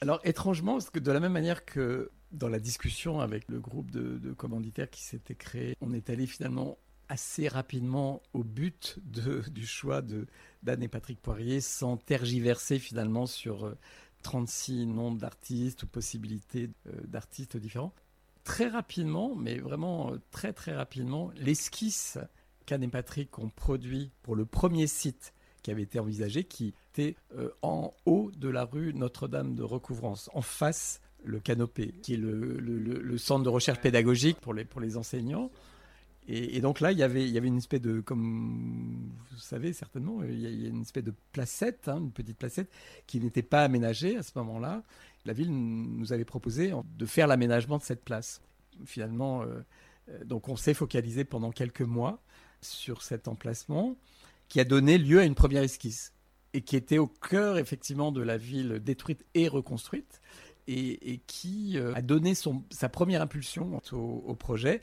[0.00, 3.92] Alors étrangement, parce que de la même manière que dans la discussion avec le groupe
[3.92, 6.76] de, commanditaires qui s'était créé, on est allé finalement
[7.08, 10.26] assez rapidement au but du choix de
[10.64, 13.76] d'Anne et Patrick Poirier sans tergiverser finalement sur
[14.24, 17.94] 36 euh, noms d'artistes ou possibilités euh, d'artistes différents.
[18.42, 22.18] Très rapidement, mais vraiment très très rapidement, l'esquisse
[22.66, 27.16] Can et Patrick ont produit pour le premier site qui avait été envisagé, qui était
[27.36, 32.16] euh, en haut de la rue Notre-Dame de Recouvrance, en face le Canopé, qui est
[32.16, 35.50] le, centre de recherche pédagogique pour les, pour les enseignants.
[36.28, 39.72] Et, donc là, il y, avait, il y avait une espèce de, comme vous savez
[39.72, 42.70] certainement, il y a, une espèce de placette, hein, une petite placette
[43.08, 44.84] qui n'était pas aménagée à ce moment-là.
[45.24, 48.40] La ville nous avait proposé de faire l'aménagement de cette place.
[48.84, 49.62] Finalement, euh,
[50.10, 52.20] euh, donc on s'est focalisé pendant quelques mois
[52.62, 53.96] sur cet emplacement
[54.48, 56.12] qui a donné lieu à une première esquisse
[56.52, 60.20] et qui était au cœur effectivement de la ville détruite et reconstruite
[60.68, 64.80] et, qui euh, a donné son, sa première impulsion au, projet.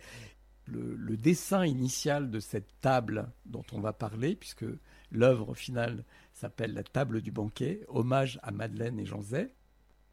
[0.65, 4.65] Le, dessin initial de cette table dont on va parler, puisque
[5.11, 9.53] l'œuvre finale s'appelle la table du banquet, hommage à Madeleine et Jean Zay,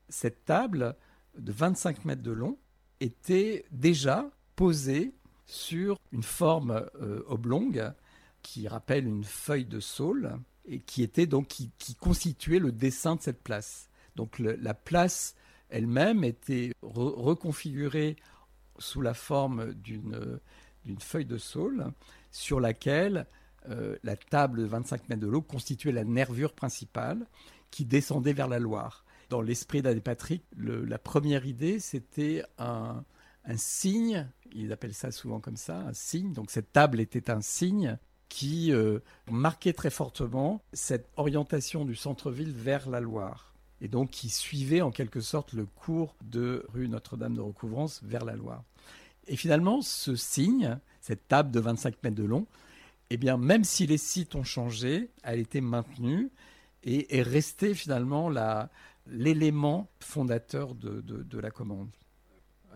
[0.09, 0.97] cette table
[1.37, 2.59] de 25 mètres de long
[3.01, 5.13] était déjà posée
[5.47, 7.93] sur une forme euh, oblongue
[8.43, 13.23] qui rappelle une feuille de saule et qui était donc qui, constituait le dessin de
[13.23, 13.89] cette place.
[14.17, 15.35] Donc la place
[15.69, 18.17] elle-même était reconfigurée
[18.79, 20.31] sous la forme d'une
[21.01, 21.93] feuille de saule
[22.31, 23.27] sur laquelle
[23.69, 27.27] euh, la table de 25 mètres de l'eau constituait la nervure principale
[27.71, 29.05] qui descendait vers la Loire.
[29.29, 33.05] Dans l'esprit d'Anne Patrick, la première idée, c'était un,
[33.47, 36.33] un signe, ils appellent ça souvent comme ça, un signe.
[36.33, 38.99] Donc cette table était un signe qui euh,
[39.31, 43.55] marquait très fortement cette orientation du centre-ville vers la Loire.
[43.81, 48.25] Et donc qui suivait en quelque sorte le cours de rue Notre-Dame de Recouvrance vers
[48.25, 48.65] la Loire.
[49.29, 52.47] Et finalement, ce signe, cette table de 25 mètres de long,
[53.11, 56.31] eh bien, même si les sites ont changé, elle était maintenue
[56.83, 58.31] et est restée finalement
[59.07, 61.91] l'élément fondateur de, de, la commande.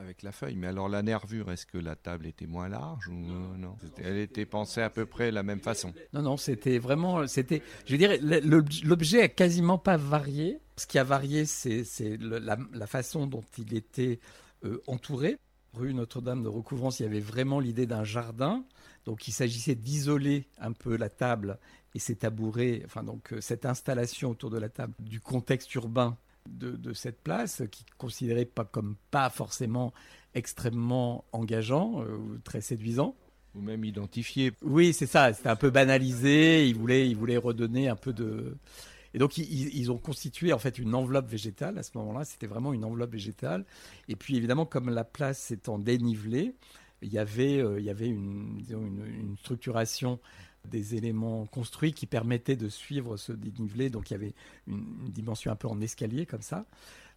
[0.00, 0.56] Avec la feuille.
[0.56, 4.46] Mais alors la nervure, est-ce que la table était moins large ou non Elle était
[4.46, 5.92] pensée à peu près de la même façon.
[6.14, 8.18] Non, non, c'était vraiment, c'était, je veux dire,
[8.84, 10.58] l'objet a quasiment pas varié.
[10.76, 11.84] Ce qui a varié, c'est
[12.18, 14.20] la, la, façon dont il était
[14.64, 15.36] euh, entouré.
[15.74, 18.64] Rue Notre-Dame de Recouvrance, il y avait vraiment l'idée d'un jardin.
[19.04, 21.58] Donc il s'agissait d'isoler un peu la table
[21.94, 26.16] et ses tabourets, enfin donc euh, cette installation autour de la table du contexte urbain
[26.50, 29.92] de, cette place, qui considéré pas comme pas forcément
[30.34, 33.16] extrêmement engageant euh, ou très séduisant.
[33.54, 34.52] Ou même identifié.
[34.62, 38.56] Oui, c'est ça, c'était un peu banalisé, ils voulaient, ils voulaient redonner un peu de...
[39.12, 42.24] Et donc, ils, ils, ont constitué en fait une enveloppe végétale à ce moment-là.
[42.24, 43.64] C'était vraiment une enveloppe végétale.
[44.06, 46.54] Et puis, évidemment, comme la place étant dénivelée,
[47.02, 50.20] il y avait, euh, il y avait une, une, structuration
[50.68, 53.90] des éléments construits qui permettaient de suivre ce dénivelé.
[53.90, 54.34] Donc il y avait
[54.66, 56.66] une, dimension un peu en escalier comme ça.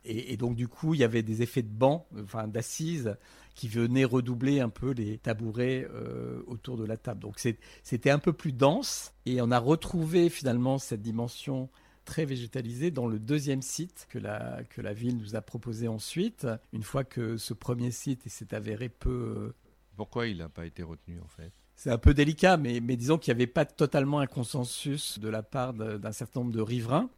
[0.06, 3.16] Et, donc du coup, il y avait des effets de banc, enfin d'assises,
[3.56, 7.22] qui venaient redoubler un peu les tabourets euh, autour de la table.
[7.22, 9.14] Donc c'était un peu plus dense.
[9.26, 11.70] Et on a retrouvé finalement cette dimension
[12.04, 16.46] très végétalisée dans le deuxième site que la, que la ville nous a proposé ensuite,
[16.74, 19.54] une fois que ce premier site s'est avéré peu
[19.96, 21.52] pourquoi il n'a pas été retenu en fait?
[21.84, 25.44] C'est un peu délicat, mais, disons qu'il n'y avait pas totalement un consensus de la
[25.44, 27.10] part d'un certain nombre de riverains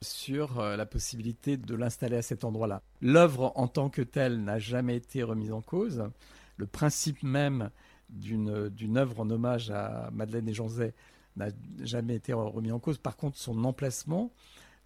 [0.00, 2.82] sur euh, la possibilité de l'installer à cet endroit-là.
[3.00, 6.04] L'œuvre en tant que telle n'a jamais été remise en cause.
[6.56, 7.70] Le principe même
[8.10, 10.94] d'une œuvre en hommage à Madeleine et Zay
[11.34, 11.48] n'a
[11.80, 12.98] jamais été remis en cause.
[12.98, 14.30] Par contre, son emplacement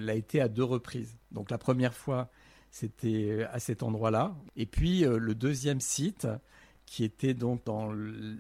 [0.01, 1.15] l'a été à deux reprises.
[1.31, 2.31] Donc la première fois,
[2.71, 4.35] c'était à cet endroit-là.
[4.57, 6.27] Et puis euh, le deuxième site,
[6.87, 7.93] qui était donc dans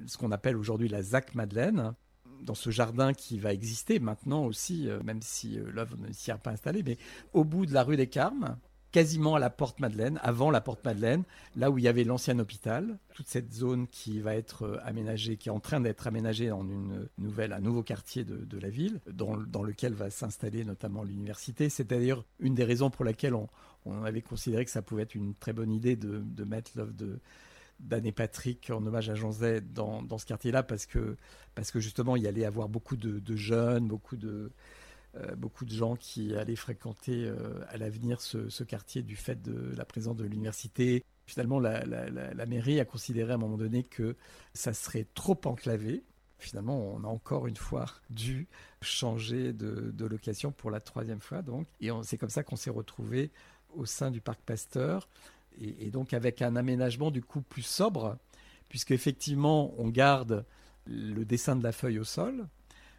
[0.07, 1.95] ce qu'on appelle aujourd'hui la ZAC Madeleine,
[2.43, 6.31] dans ce jardin qui va exister maintenant aussi, euh, même si euh, l'œuvre ne s'y
[6.31, 6.99] est pas installée, mais
[7.33, 8.57] au bout de la rue des Carmes,
[8.93, 12.39] quasiment à la porte Madeleine, avant la porte Madeleine, là où il y avait l'ancien
[12.39, 16.51] hôpital, toute cette zone qui va être euh, aménagée, qui est en train d'être aménagée
[16.51, 21.69] en une nouvelle, un nouveau quartier de, la ville, dans, lequel va s'installer notamment l'université.
[21.69, 23.49] C'est d'ailleurs une des raisons pour laquelle on,
[23.85, 26.93] on, avait considéré que ça pouvait être une très bonne idée de, de mettre l'œuvre
[26.95, 27.19] de
[27.81, 31.17] d'Anne Patrick en hommage à Jean Zay dans, dans ce quartier-là parce que,
[31.55, 34.51] parce que justement il allait avoir beaucoup de, jeunes, beaucoup de,
[35.17, 39.43] euh, beaucoup de gens qui allaient fréquenter euh, à l'avenir ce, ce, quartier du fait
[39.43, 41.05] de la présence de l'université.
[41.27, 44.15] Finalement, la, la, mairie a considéré à un moment donné que
[44.55, 46.05] ça serait trop enclavé.
[46.39, 48.47] Finalement, on a encore une fois dû
[48.81, 51.43] changer de, de location pour la troisième fois.
[51.43, 53.33] Donc, et c'est comme ça qu'on s'est retrouvé
[53.75, 55.09] au sein du parc Pasteur
[55.61, 58.17] et, donc avec un aménagement du coup plus sobre,
[58.69, 60.45] puisque effectivement on garde
[60.87, 62.47] le dessin de la feuille au sol,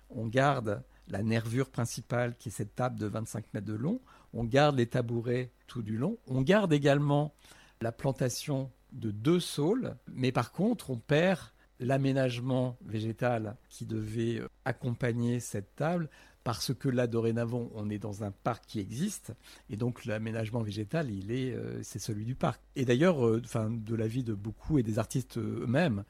[0.10, 4.02] on garde la nervure principale qui est cette table de 25 mètres de long,
[4.34, 7.34] on garde les tabourets tout du long, on garde également
[7.82, 11.39] la plantation de deux saules, mais par contre on perd
[11.80, 16.10] l'aménagement végétal qui devait accompagner cette table
[16.48, 19.33] parce que là, dorénavant, on est dans un parc qui existe,
[19.69, 22.62] et donc l'aménagement végétal, il est, euh, c'est celui du parc.
[22.77, 26.06] Et d'ailleurs, euh, de l'avis de beaucoup et des artistes eux-mêmes,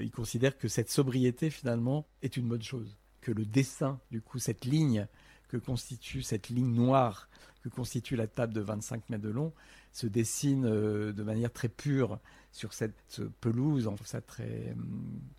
[0.00, 2.96] ils considèrent que cette sobriété, finalement, est une bonne chose.
[3.20, 5.08] Que le dessin, du coup, cette ligne
[5.48, 7.28] que constitue, cette ligne noire
[7.62, 9.52] que constitue la table de 25 mètres de long,
[9.92, 12.18] se dessine euh, de manière très pure
[12.50, 13.86] sur cette pelouse.
[13.86, 14.74] On trouve ça très,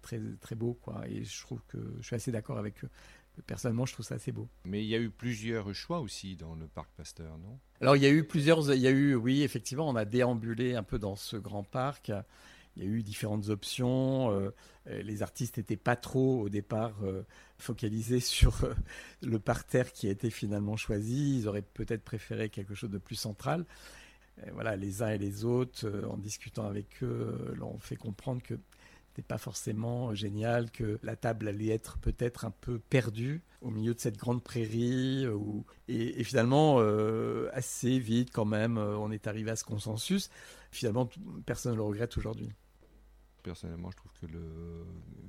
[0.04, 1.08] très, très beau, quoi.
[1.08, 2.76] Et je trouve que je suis assez d'accord avec.
[3.48, 4.48] Personnellement, je trouve ça assez beau.
[4.66, 7.60] Mais il y a eu plusieurs choix aussi dans le parc Pasteur, non?
[7.82, 8.74] Alors, il y a eu plusieurs.
[8.74, 12.12] Il y a eu, oui, effectivement, on a déambulé un peu dans ce grand parc.
[12.76, 14.32] Il y a eu différentes options.
[14.32, 14.52] Euh,
[15.02, 17.24] les artistes n'étaient pas trop, au départ, euh,
[17.58, 18.74] focalisés sur euh,
[19.22, 21.40] le parterre qui a été finalement choisi.
[21.40, 23.66] Ils auraient peut-être préféré quelque chose de plus central.
[24.54, 28.56] voilà, les uns et les autres, en discutant avec eux, l'ont fait comprendre que
[29.14, 33.94] n'était pas forcément génial, que la table allait être peut-être un peu perdue au milieu
[33.94, 35.26] de cette grande prairie.
[35.26, 35.38] Euh,
[35.88, 40.30] et, finalement, euh, assez vite quand même, euh, on est arrivé à ce consensus.
[40.72, 41.08] Finalement,
[41.46, 42.50] personne ne le regrette aujourd'hui.
[43.44, 44.86] Personnellement, je trouve que, le,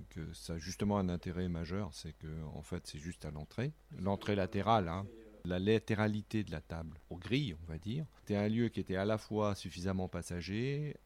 [0.08, 3.72] que ça a justement un intérêt majeur, c'est que en fait, c'est juste à l'entrée,
[3.98, 4.88] l'entrée latérale.
[4.88, 5.04] Hein.
[5.44, 8.06] la latéralité de la table, aux grilles, on va dire.
[8.20, 10.96] C'était un lieu qui était à la fois suffisamment passager,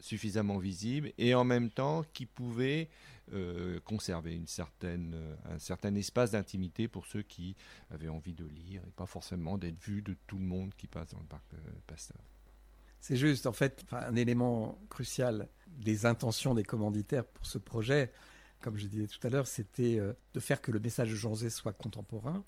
[0.00, 2.88] suffisamment visible et en même temps qui pouvait
[3.32, 7.56] euh, conserver une certaine, euh, un certain espace d'intimité pour ceux qui
[7.90, 11.10] avaient envie de lire et pas forcément d'être vus de tout le monde qui passe
[11.10, 12.22] dans le parc euh, Pasteur.
[13.00, 18.10] C'est juste, en fait, un élément crucial des intentions des commanditaires pour ce projet,
[18.60, 20.00] comme je disais tout à l'heure, c'était
[20.34, 22.42] de faire que le message de Jean Zay soit contemporain.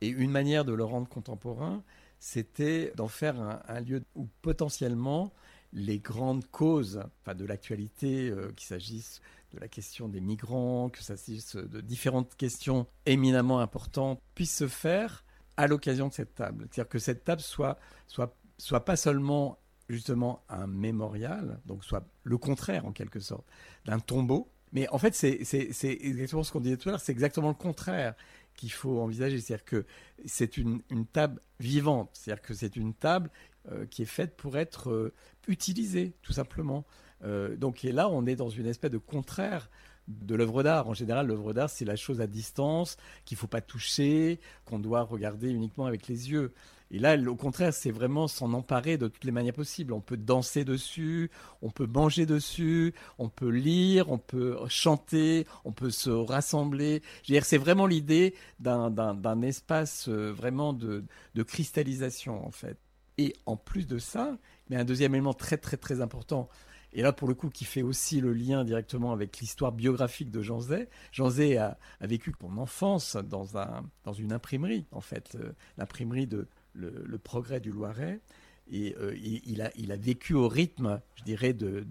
[0.00, 1.84] Et une manière de le rendre contemporain,
[2.18, 5.32] c'était d'en faire un, lieu où potentiellement
[5.72, 9.20] les grandes causes enfin, de l'actualité, euh, qu'il s'agisse
[9.54, 15.24] de la question des migrants, que s'agisse de différentes questions éminemment importantes, puissent se faire
[15.56, 16.66] à l'occasion de cette table.
[16.70, 19.58] C'est-à-dire que cette table soit, soit, soit pas seulement
[19.88, 23.44] justement un mémorial, donc soit le contraire en quelque sorte
[23.84, 25.42] d'un tombeau, mais en fait c'est
[25.82, 28.14] exactement ce qu'on disait tout à l'heure, c'est exactement le contraire
[28.54, 29.40] qu'il faut envisager.
[29.40, 29.86] C'est-à-dire que
[30.24, 33.30] c'est une, table vivante, c'est-à-dire que c'est une table
[33.70, 35.14] euh, qui est faite pour être euh,
[35.46, 36.84] utilisée, tout simplement.
[37.22, 39.70] Euh, donc et là, on est dans une espèce de contraire
[40.08, 40.88] de l'œuvre d'art.
[40.88, 44.80] En général, l'œuvre d'art, c'est la chose à distance, qu'il ne faut pas toucher, qu'on
[44.80, 46.52] doit regarder uniquement avec les yeux.
[46.90, 49.92] Et là, au contraire, c'est vraiment s'en emparer de toutes les manières possibles.
[49.92, 51.30] On peut danser dessus,
[51.62, 57.00] on peut manger dessus, on peut lire, on peut chanter, on peut se rassembler.
[57.42, 61.04] C'est vraiment l'idée d'un espace vraiment de,
[61.36, 62.76] de, cristallisation, en fait.
[63.22, 64.36] Et en plus de ça,
[64.68, 66.48] mais un deuxième élément très, très, très important,
[66.92, 70.42] et là, pour le coup, qui fait aussi le lien directement avec l'histoire biographique de
[70.42, 70.88] Jean Zay.
[71.12, 75.38] Jean Zay a, vécu son enfance dans, un, dans une imprimerie, en fait,
[75.78, 78.20] l'imprimerie de, le, progrès du Loiret.
[78.70, 81.84] Et euh, il, a, vécu au rythme, je dirais, de,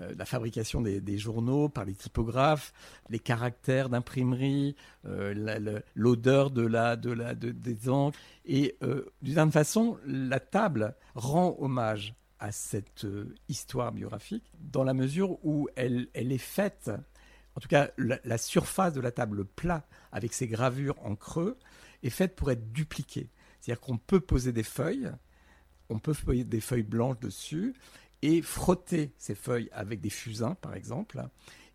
[0.00, 2.72] euh, la fabrication des, journaux par les typographes,
[3.08, 4.74] les caractères d'imprimerie,
[5.06, 8.18] euh, l'odeur de la, de des encres.
[8.46, 8.76] Et
[9.22, 13.06] d'une certaine façon, la table rend hommage à cette
[13.48, 16.90] histoire biographique dans la mesure où elle, est faite,
[17.54, 21.58] en tout cas la, surface de la table, le plat avec ses gravures en creux,
[22.02, 23.28] est faite pour être dupliquée.
[23.60, 25.10] C'est-à-dire qu'on peut poser des feuilles,
[25.88, 27.74] on peut poser des feuilles blanches dessus
[28.22, 31.22] et frotter ces feuilles avec des fusains, par exemple,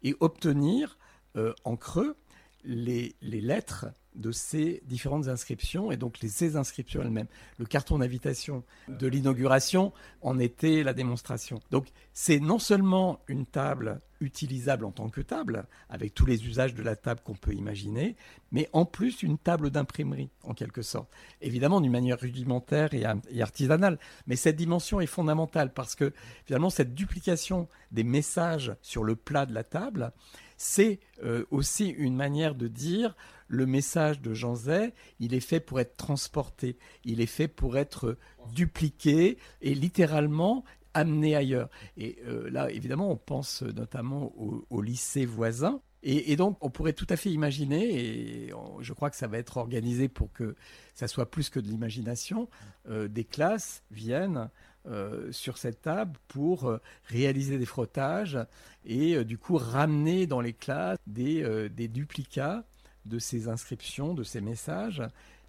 [0.03, 0.97] et obtenir
[1.35, 2.15] euh, en creux
[2.63, 7.27] les, les lettres de ces différentes inscriptions et donc les inscriptions elles-mêmes.
[7.57, 9.91] Le carton d'invitation de l'inauguration
[10.21, 11.59] en était la démonstration.
[11.71, 16.73] Donc c'est non seulement une table utilisable en tant que table, avec tous les usages
[16.73, 18.15] de la table qu'on peut imaginer,
[18.51, 21.09] mais en plus une table d'imprimerie, en quelque sorte.
[21.41, 26.13] Évidemment d'une manière rudimentaire et, artisanale, mais cette dimension est fondamentale parce que
[26.45, 30.11] finalement cette duplication des messages sur le plat de la table,
[30.57, 33.15] c'est euh, aussi une manière de dire
[33.47, 37.77] le message de Jean Zay, il est fait pour être transporté, il est fait pour
[37.77, 38.17] être
[38.51, 40.63] dupliqué et littéralement
[40.93, 41.69] amené ailleurs.
[41.97, 45.81] Et euh, là, évidemment, on pense notamment au, lycée voisin.
[46.05, 49.55] Et, donc, on pourrait tout à fait imaginer, et je crois que ça va être
[49.55, 50.55] organisé pour que
[50.93, 52.49] ça soit plus que de l'imagination,
[52.89, 54.49] euh, des classes viennent
[54.85, 58.37] euh, sur cette table pour réaliser des frottages
[58.83, 62.65] et du coup ramener dans les classes des, des duplicats
[63.05, 65.01] de ces inscriptions, de ces messages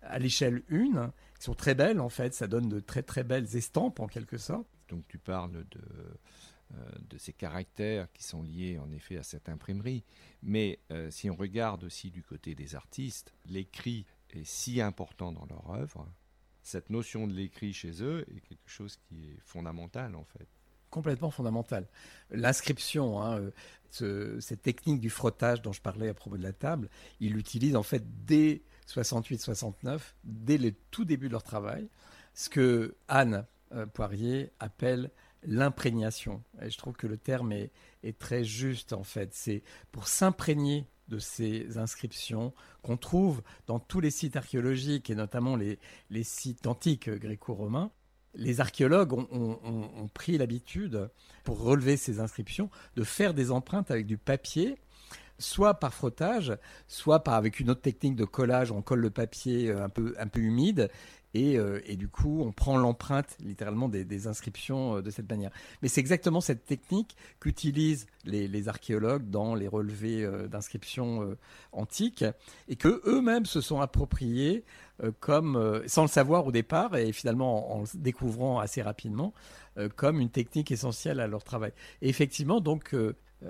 [0.03, 3.57] à l'échelle 1, qui sont très belles en fait, ça donne de très très belles
[3.57, 4.67] estampes en quelque sorte.
[4.95, 5.81] Donc tu parles de,
[6.73, 6.77] euh,
[7.11, 10.05] de ces caractères qui sont liés en effet à cette imprimerie,
[10.43, 15.47] mais euh, si on regarde aussi du côté des artistes, l'écrit est si important dans
[15.47, 16.07] leur œuvre,
[16.63, 20.47] cette notion de l'écrit chez eux est quelque chose qui est fondamental en fait.
[20.91, 21.89] Complètement fondamental.
[22.31, 23.51] L'inscription, hein,
[24.01, 26.89] euh, cette technique du frottage dont je parlais à propos de la table,
[27.19, 31.89] ils l'utilisent en fait dès 68-69, dès le tout début de leur travail,
[32.33, 33.45] ce que Anne
[33.75, 35.11] euh, Poirier appelle
[35.43, 36.43] l'imprégnation.
[36.63, 37.71] Et je trouve que le terme est,
[38.19, 39.35] très juste en fait.
[39.35, 39.63] C'est
[39.93, 45.79] pour s'imprégner de ces inscriptions qu'on trouve dans tous les sites archéologiques et notamment les
[46.23, 47.91] sites antiques gréco-romains
[48.37, 51.09] les archéologues ont, pris l'habitude,
[51.45, 54.77] pour relever ces inscriptions, de faire des empreintes avec du papier,
[55.39, 56.57] soit par frottage,
[56.87, 60.91] soit avec une autre technique de collage, on colle le papier euh, un peu humide,
[61.37, 65.51] euh, et, du coup, on prend l'empreinte littéralement des, inscriptions euh, de cette manière.
[65.83, 71.37] Mais c'est exactement cette technique qu'utilisent les, archéologues dans les relevés d'inscriptions
[71.73, 72.25] antiques
[72.69, 74.65] et que eux-mêmes se sont appropriés
[75.03, 79.35] euh, comme, euh, sans le savoir au départ, et finalement en, le découvrant assez rapidement,
[79.77, 81.73] euh, comme une technique essentielle à leur travail.
[82.01, 82.95] Et effectivement, donc,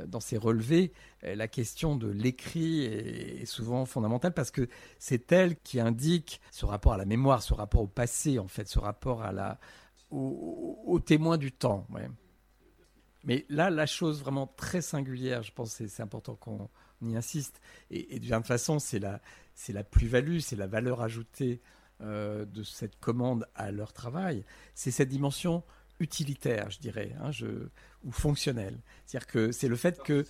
[0.06, 0.92] dans ces relevés,
[1.22, 4.68] la question de l'écrit est souvent fondamentale parce que
[4.98, 8.68] c'est elle qui indique ce rapport à la mémoire, ce rapport au passé, en fait,
[8.68, 9.58] ce rapport à la,
[10.10, 11.86] au, témoin du temps.
[13.24, 16.68] Mais là, la chose vraiment très singulière, je pense c'est important qu'on
[17.02, 19.20] y insiste, et, et de toute façon, c'est la,
[19.54, 21.60] c'est la plus-value, c'est la valeur ajoutée
[22.00, 24.44] euh, de cette commande à leur travail.
[24.74, 25.62] C'est cette dimension
[26.00, 27.30] utilitaire, je dirais, hein,
[28.04, 28.78] ou fonctionnelle.
[29.06, 30.24] C'est-à-dire que c'est le fait que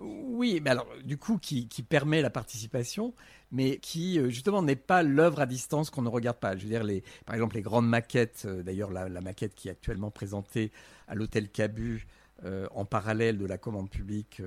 [0.00, 3.14] Oui, mais alors du coup qui, permet la participation,
[3.52, 6.56] mais qui euh, justement n'est pas l'œuvre à distance qu'on ne regarde pas.
[6.56, 9.72] Je veux dire, les, par exemple les grandes maquettes, euh, d'ailleurs la, maquette qui est
[9.72, 10.72] actuellement présentée
[11.06, 12.06] à l'hôtel Cabu
[12.44, 14.42] euh, en parallèle de la commande publique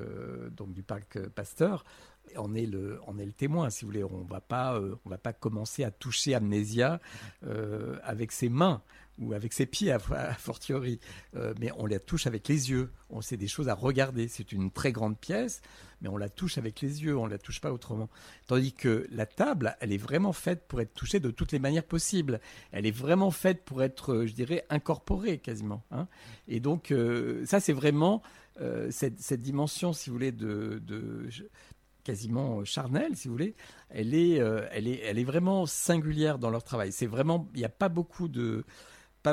[0.52, 1.86] donc du parc Pasteur,
[2.36, 4.04] on est le, on est le témoin, si vous voulez.
[4.04, 7.00] On va pas, on va pas commencer à toucher Amnésia
[8.04, 8.82] avec ses mains
[9.20, 11.00] ou avec ses pieds à, fortiori,
[11.36, 12.92] euh, mais on la touche avec les yeux.
[13.10, 14.28] On sait des choses à regarder.
[14.28, 15.62] C'est une très grande pièce,
[16.02, 18.10] mais on la touche avec les yeux, on la touche pas autrement.
[18.48, 21.84] Tandis que la table, elle est vraiment faite pour être touchée de toutes les manières
[21.84, 22.40] possibles.
[22.72, 25.84] Elle est vraiment faite pour être, je dirais, incorporée quasiment.
[25.92, 26.08] Hein.
[26.48, 28.22] Et donc euh, ça, c'est vraiment
[28.62, 30.82] euh, cette, dimension, si vous voulez, de
[32.04, 33.56] quasiment charnelle, si vous voulez,
[33.90, 34.36] elle est,
[34.72, 36.94] elle est, elle est vraiment singulière dans leur travail.
[36.94, 38.64] C'est vraiment, il n'y a pas beaucoup de,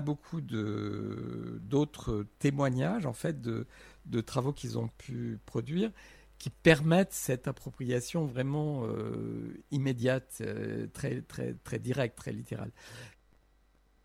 [0.01, 3.67] beaucoup de, d'autres témoignages en fait de,
[4.07, 5.91] de travaux qu'ils ont pu produire
[6.39, 12.71] qui permettent cette appropriation vraiment euh, immédiate, euh, très, très, très directe, très littérale.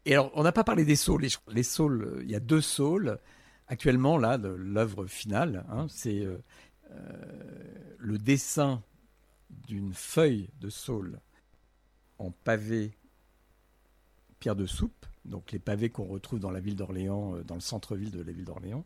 [0.05, 1.27] Et alors, on n'a pas parlé des saules.
[1.49, 3.19] Les, saules, il y a deux saules.
[3.67, 6.37] Actuellement, là, l'œuvre finale, hein, c'est euh,
[7.97, 8.81] le dessin
[9.67, 11.19] d'une feuille de saule
[12.19, 12.97] en pavé
[14.39, 17.61] pierre de soupe donc les pavés qu'on retrouve dans la ville d'Orléans, euh, dans le
[17.61, 18.85] centre-ville de la ville d'Orléans,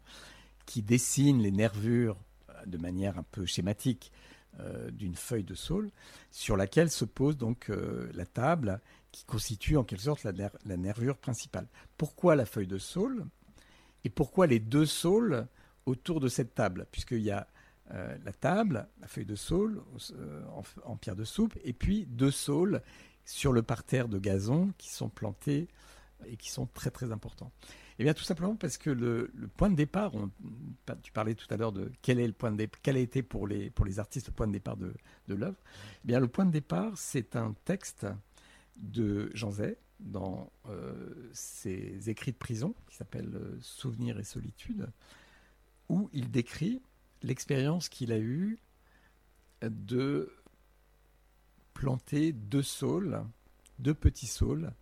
[0.66, 2.18] qui dessinent les nervures
[2.50, 4.12] euh, de manière un peu schématique
[4.60, 5.90] euh, d'une feuille de saule,
[6.30, 7.72] sur laquelle se pose donc
[8.14, 8.80] la table
[9.12, 11.68] qui constitue en quelque sorte la, nervure principale.
[11.98, 13.26] Pourquoi la feuille de saule
[14.04, 15.48] et pourquoi les deux saules
[15.86, 16.88] autour de cette table?
[16.92, 17.48] Puisqu'il y a
[17.90, 19.84] la table, la feuille de saule
[20.56, 22.82] en, en, pierre de soupe, et puis deux saules
[23.26, 25.68] sur le parterre de gazon qui sont plantés
[26.28, 27.52] et qui sont très très importants.
[28.00, 30.14] Eh bien, tout simplement parce que le, point de départ,
[31.04, 33.48] tu parlais tout à l'heure de quel est le point de quel a été pour
[33.48, 34.94] les pour les artistes le point de départ de,
[35.28, 35.58] de l'œuvre.
[36.04, 38.08] Eh bien, le point de départ, c'est un texte
[38.78, 44.90] de Jean Zay dans euh, ses écrits de prison qui s'appelle euh, Souvenirs et solitude,
[45.90, 46.82] où il décrit
[47.22, 48.60] l'expérience qu'il a eue
[49.62, 50.34] de
[51.74, 53.24] planter deux saules,
[53.80, 54.74] deux petits saules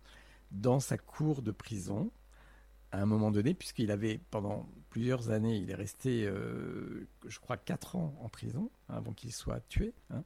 [0.52, 2.10] dans sa cour de prison
[2.92, 7.56] à un moment donné, puisqu'il avait, pendant plusieurs années, il est resté, euh, je crois,
[7.56, 9.94] quatre ans en prison hein, avant qu'il soit tué.
[10.10, 10.22] Hein.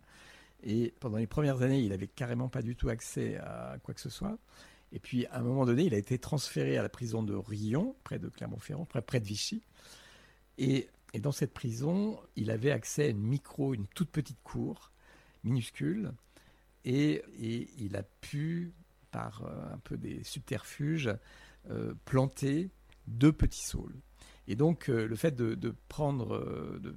[0.64, 4.00] Et pendant les premières années, il n'avait carrément pas du tout accès à quoi que
[4.00, 4.36] ce soit.
[4.90, 7.94] Et puis, à un moment donné, il a été transféré à la prison de Rion,
[8.02, 9.62] près de Clermont-Ferrand, près, de Vichy.
[10.58, 10.88] Et,
[11.20, 14.90] dans cette prison, il avait accès à une micro, une toute petite cour,
[15.44, 16.12] minuscule.
[16.84, 17.22] Et
[17.78, 18.74] il a pu
[19.10, 21.14] par euh, un peu des subterfuges,
[21.70, 22.70] euh, planter
[23.06, 23.94] deux petits saules.
[24.48, 26.38] Et donc, euh, le fait de, prendre,
[26.80, 26.94] de,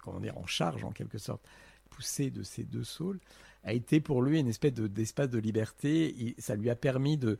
[0.00, 1.46] comment dire, en charge en quelque sorte,
[1.90, 3.20] pousser de ces deux saules,
[3.64, 6.34] a été pour lui une espèce d'espace de, liberté.
[6.38, 7.38] ça lui a permis de,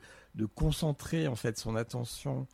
[0.55, 2.47] concentrer en fait son attention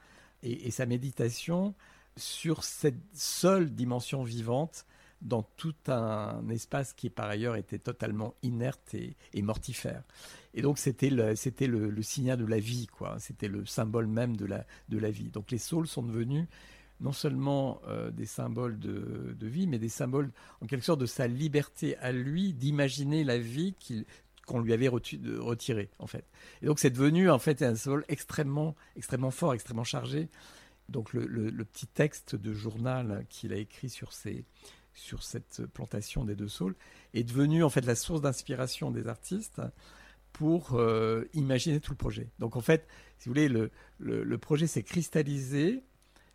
[0.43, 1.75] et, sa méditation
[2.17, 4.87] sur cette seule dimension vivante
[5.23, 10.03] dans tout un espace qui par ailleurs était totalement inerte et, mortifère.
[10.53, 13.17] Et donc c'était le, c'était le, signal de la vie, quoi.
[13.19, 15.31] C'était le symbole même de la, de la vie.
[15.31, 16.47] Donc les saules sont devenus
[17.01, 21.27] non seulement euh, des symboles de, vie, mais des symboles en quelque sorte de sa
[21.27, 23.75] liberté à lui d'imaginer la vie
[24.47, 26.25] qu'on lui avait retirée en fait.
[26.63, 30.29] Et donc c'est devenu en fait un symbole extrêmement, extrêmement fort, extrêmement chargé.
[30.91, 34.45] Donc le, le petit texte de journal qu'il a écrit sur ces,
[34.95, 36.77] sur cette plantation des deux saules
[37.13, 39.61] est devenue en fait la source d'inspiration des artistes
[40.33, 42.29] pour euh, imaginer tout le projet.
[42.39, 42.87] Donc en fait,
[43.19, 45.83] si vous voulez, le, le, projet s'est cristallisé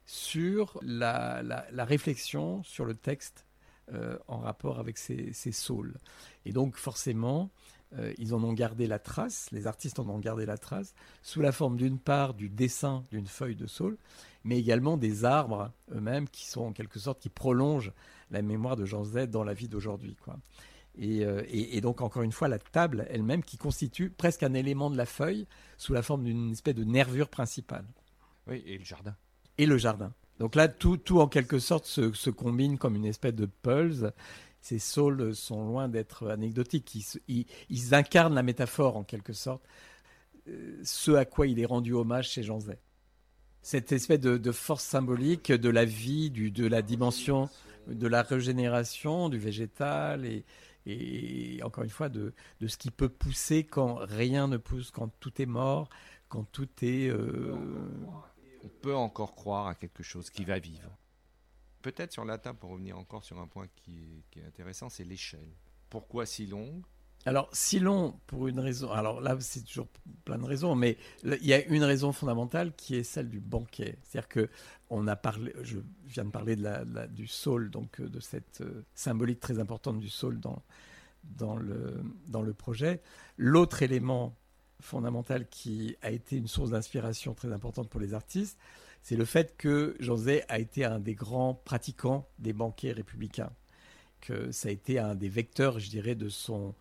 [0.05, 3.45] sur la, la, réflexion sur le texte
[3.93, 5.97] euh, en rapport avec ces, ces saules.
[6.45, 7.51] Et donc forcément,
[7.97, 10.93] euh, ils en ont gardé la trace, les artistes en ont gardé la trace,
[11.23, 13.97] sous la forme d'une part du dessin d'une feuille de saule,
[14.43, 17.91] mais également des arbres eux-mêmes qui sont en quelque sorte, qui prolongent
[18.31, 20.15] la mémoire de Jean Z dans la vie d'aujourd'hui.
[20.15, 20.37] Quoi.
[21.01, 24.97] Euh, et, donc, encore une fois, la table elle-même qui constitue presque un élément de
[24.97, 27.85] la feuille sous la forme d'une espèce de nervure principale.
[28.47, 29.15] Oui, et le jardin.
[29.57, 30.13] Et le jardin.
[30.39, 34.05] Donc là, tout, tout en quelque sorte se, combine comme une espèce de pulse.
[34.61, 36.95] Ces saules sont loin d'être anecdotiques.
[37.27, 39.63] Ils, ils, incarnent la métaphore en quelque sorte,
[40.47, 42.79] euh, ce à quoi il est rendu hommage chez Jean Zay.
[43.61, 47.49] Cette espèce de, de, force symbolique de la vie, du, de la dimension
[47.89, 50.25] de la régénération du végétal
[50.85, 55.09] et, encore une fois de, de, ce qui peut pousser quand rien ne pousse, quand
[55.19, 55.89] tout est mort,
[56.29, 57.09] quand tout est...
[57.09, 57.55] Euh,
[58.63, 60.89] On peut encore croire à quelque chose qui va vivre.
[61.81, 65.51] Peut-être sur la table, pour revenir encore sur un point qui est, intéressant, c'est l'échelle.
[65.89, 66.83] Pourquoi si longue?
[67.25, 69.87] Alors, si long, pour une raison, alors là, c'est toujours
[70.23, 73.97] plein de raisons, mais il y a une raison fondamentale qui est celle du banquet.
[74.03, 74.49] C'est-à-dire que
[74.89, 78.61] on a parlé, je viens de parler de la, du saule, donc euh, de cette
[78.61, 80.63] euh, symbolique très importante du saule dans,
[81.23, 83.01] dans, le, dans le projet.
[83.37, 84.35] L'autre élément
[84.81, 88.57] fondamental qui a été une source d'inspiration très importante pour les artistes,
[89.03, 93.51] c'est le fait que José a été un des grands pratiquants des banquets républicains,
[94.21, 96.73] que ça a été un des vecteurs, je dirais, de son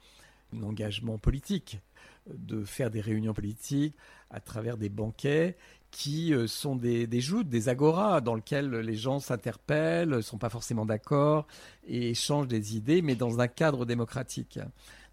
[0.62, 1.78] engagement politique,
[2.26, 3.94] de faire des réunions politiques
[4.30, 5.56] à travers des banquets
[5.90, 10.38] qui euh, sont des, des joutes, des agoras dans lesquels les gens s'interpellent, ne sont
[10.38, 11.46] pas forcément d'accord
[11.86, 14.58] et échangent des idées, mais dans un cadre démocratique,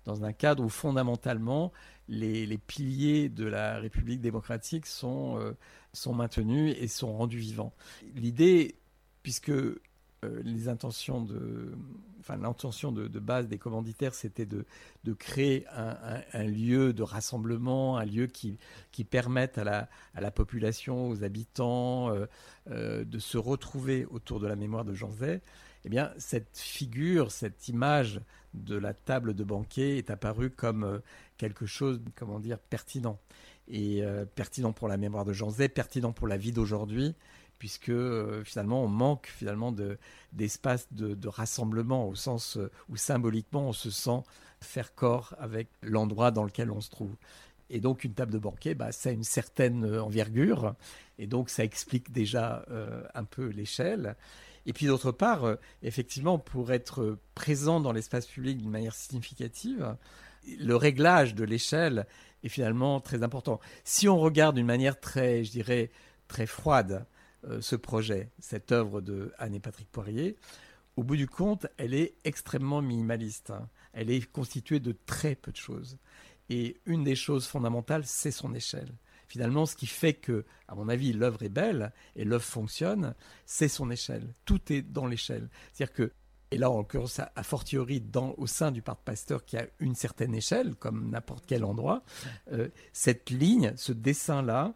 [0.03, 1.71] dans un cadre où fondamentalement
[2.07, 5.53] les, les piliers de la République démocratique sont, euh,
[5.93, 7.73] sont maintenus et sont rendus vivants.
[8.15, 8.75] L'idée,
[9.23, 9.51] puisque
[10.43, 11.71] les intentions de,
[12.19, 14.65] enfin l'intention de, base des commanditaires, c'était de,
[15.13, 18.57] créer un, lieu de rassemblement, un lieu qui,
[18.91, 22.13] qui permette à la, à la population, aux habitants,
[22.71, 25.41] euh, de se retrouver autour de la mémoire de Jean Zay.
[25.85, 28.19] Eh bien, cette figure, cette image
[28.55, 31.01] de la table de banquet est apparue comme
[31.37, 33.19] quelque chose, comment dire, pertinent.
[33.67, 37.15] Et euh, pertinent pour la mémoire de Jean Zay, pertinent pour la vie d'aujourd'hui,
[37.59, 39.73] puisque euh, finalement on manque finalement
[40.33, 44.21] d'espace de, de, rassemblement au sens euh, où symboliquement on se sent
[44.61, 47.15] faire corps avec l'endroit dans lequel on se trouve.
[47.69, 50.75] Et donc une table de banquet, bah, ça a une certaine envergure,
[51.17, 52.63] et donc ça explique déjà
[53.15, 54.15] un peu l'échelle.
[54.67, 59.97] Et puis d'autre part, effectivement, pour être présent dans l'espace public d'une manière significative,
[60.59, 62.05] le réglage de l'échelle
[62.43, 63.59] est finalement très important.
[63.83, 65.91] Si on regarde d'une manière très, je dirais,
[66.27, 67.14] très froide euh,
[67.61, 70.35] ce projet, cette œuvre de Anne et Patrick Poirier,
[70.95, 73.49] au bout du compte, elle est extrêmement minimaliste.
[73.49, 73.67] Hein.
[73.93, 75.97] Elle est constituée de très peu de choses.
[76.49, 78.93] Et une des choses fondamentales, c'est son échelle.
[79.27, 83.15] Finalement, ce qui fait que, à mon avis, l'œuvre est belle et l'œuvre fonctionne,
[83.45, 84.33] c'est son échelle.
[84.45, 85.49] Tout est dans l'échelle.
[85.73, 86.11] C'est-à-dire que
[86.51, 89.95] et là en l'occurrence a fortiori dans, au sein du parc Pasteur qui a une
[89.95, 92.03] certaine échelle, comme n'importe quel endroit,
[92.51, 94.73] euh, cette ligne, ce dessin-là,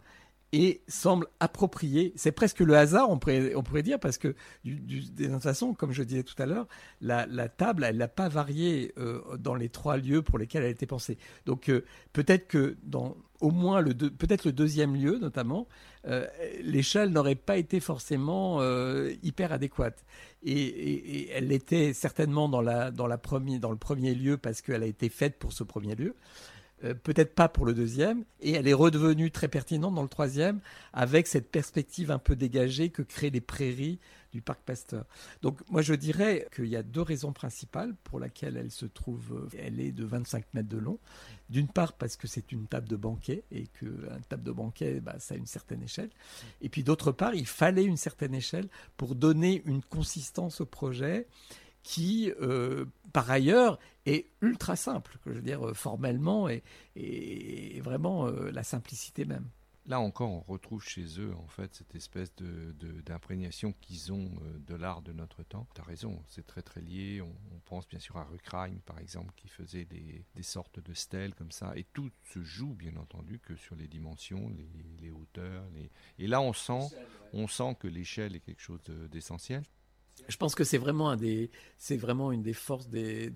[0.52, 2.14] et semble approprié.
[2.16, 4.36] C'est presque le hasard, on pourrait, on pourrait dire, parce que
[4.66, 6.68] de toute façon, comme je disais tout à l'heure,
[7.02, 10.72] la, table, elle n'a pas varié euh, dans les trois lieux pour lesquels elle a
[10.72, 11.18] été pensée.
[11.46, 15.68] Donc euh, peut-être que dans au moins le peut-être le deuxième lieu notamment,
[16.08, 16.28] euh,
[16.62, 18.62] l'échelle n'aurait pas été forcément
[19.24, 20.04] hyper adéquate.
[20.44, 24.88] Et, elle était certainement dans, la, dans, la dans le premier lieu parce qu'elle a
[24.88, 26.16] été faite pour ce premier lieu.
[26.86, 30.62] Euh, peut-être pas pour le deuxième, et elle est redevenue très pertinente dans le troisième,
[30.94, 34.00] avec cette perspective un peu dégagée que créent les prairies
[34.32, 35.06] du parc Pasteur.
[35.42, 39.50] Donc moi je dirais qu'il y a deux raisons principales pour lesquelles elle se trouve,
[39.58, 41.00] elle est de 25 mètres de long.
[41.50, 45.16] D'une part parce que c'est une table de banquet et qu'une table de banquet, bah,
[45.18, 46.12] ça a une certaine échelle.
[46.62, 51.28] Et puis d'autre part, il fallait une certaine échelle pour donner une consistance au projet
[51.84, 56.64] qui, euh, par ailleurs, est ultra simple, je veux dire, formellement, et,
[56.96, 59.50] et vraiment euh, la simplicité même.
[59.90, 64.60] Là encore, on retrouve chez eux en fait cette espèce de, d'imprégnation qu'ils ont euh,
[64.60, 65.68] de l'art de notre temps.
[65.74, 67.24] Tu as raison, c'est très très lié.
[67.24, 71.52] On, pense bien sûr à Ruckheim par exemple qui faisait des, sortes de stèles comme
[71.52, 71.74] ça.
[71.76, 74.52] Et tout se joue bien entendu que sur les dimensions,
[75.00, 75.66] les, hauteurs.
[76.20, 76.96] Et là on sent,
[77.34, 79.64] on sent que l'échelle est quelque chose d'essentiel.
[80.28, 83.32] Je pense que c'est vraiment une des forces de,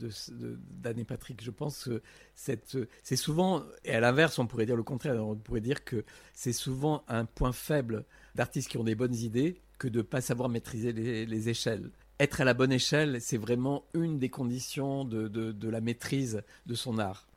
[0.71, 1.43] d'Anne et Patrick.
[1.43, 2.01] Je pense que
[2.35, 5.15] c'est souvent, et à l'inverse, on pourrait dire le contraire.
[5.25, 6.03] On pourrait dire que
[6.33, 8.05] c'est souvent un point faible
[8.35, 11.91] d'artistes qui ont des bonnes idées que de pas savoir maîtriser les, échelles.
[12.19, 16.41] Être à la bonne échelle, c'est vraiment une des conditions de, de, de, la maîtrise
[16.65, 17.27] de son art.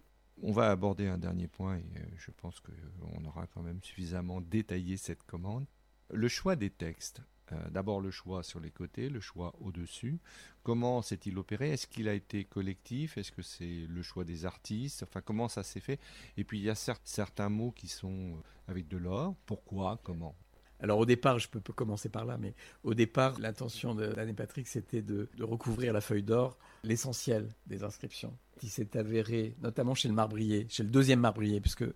[0.42, 4.40] On va aborder un dernier point et euh, je pense qu'on aura quand même suffisamment
[4.42, 5.66] détaillé cette commande.
[6.12, 7.22] Le choix des textes.
[7.52, 10.18] Euh, d'abord le choix sur les côtés, le choix au-dessus.
[10.62, 11.70] Comment s'est-il opéré?
[11.70, 13.18] Est-ce qu'il a été collectif?
[13.18, 15.04] Est-ce que c'est le choix des artistes?
[15.04, 16.00] Enfin, comment ça s'est fait?
[16.36, 19.36] Et puis il y a certains mots qui sont euh, avec de l'or.
[19.46, 20.00] Pourquoi?
[20.02, 20.34] Comment?
[20.80, 24.68] Alors au départ, je peux, commencer par là, mais au départ, l'intention d'Anne et Patrick,
[24.68, 30.14] c'était de, recouvrir la feuille d'or, l'essentiel des inscriptions, qui s'est avéré, notamment chez le
[30.14, 31.86] marbrier, chez le deuxième marbrier, puisque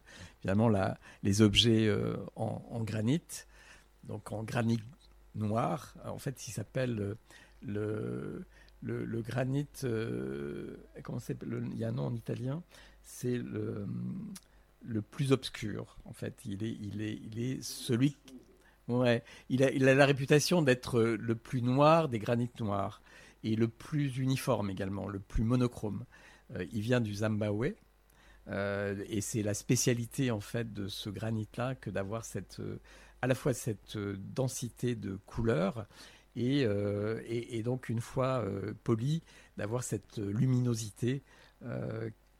[0.40, 0.70] finalement
[1.22, 3.20] les objets euh, en, en, granit,
[4.04, 4.80] donc en granit
[5.34, 5.94] noir.
[6.04, 7.16] En fait, il s'appelle
[7.62, 8.44] le,
[8.82, 9.66] le, granit.
[9.84, 12.62] Euh, comment Il y a un nom en italien.
[13.02, 13.86] C'est le,
[14.84, 15.98] le plus obscur.
[16.04, 18.16] En fait, il est, il est, il est celui.
[18.88, 23.00] Ouais, il a, il a la réputation d'être le plus noir des granites noirs
[23.44, 26.04] et le plus uniforme également, le plus monochrome.
[26.56, 27.74] Euh, il vient du Zimbabwe.
[28.48, 32.80] Euh, et c'est la spécialité en fait de ce granit-là que d'avoir cette, euh,
[33.22, 35.86] à la fois cette densité de couleurs
[36.36, 38.44] et, et, donc une fois
[38.84, 39.22] poli,
[39.56, 41.22] d'avoir cette luminosité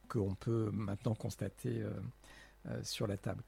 [0.08, 1.82] qu'on peut maintenant constater
[2.82, 3.42] sur la table.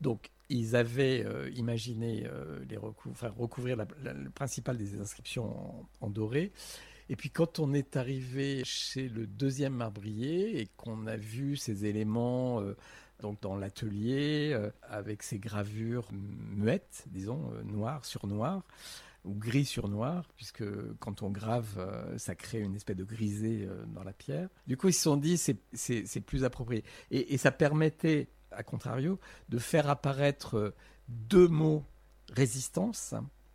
[0.00, 2.28] donc ils avaient imaginé
[2.68, 6.52] les recouvrir le principal des inscriptions en doré.
[7.08, 11.86] Et puis quand on est arrivé chez le deuxième marbrier et qu'on a vu ces
[11.86, 12.76] éléments euh,
[13.20, 18.62] donc dans l'atelier euh, avec ces gravures muettes, disons euh, noir sur noir
[19.24, 20.64] ou gris sur noir, puisque
[21.00, 24.48] quand on grave, ça crée une espèce de grisé dans la pierre.
[24.68, 29.18] Du coup, ils se sont dit c'est plus approprié et, et ça permettait, à contrario,
[29.48, 30.72] de faire apparaître
[31.08, 31.82] deux mots
[32.32, 33.14] résistance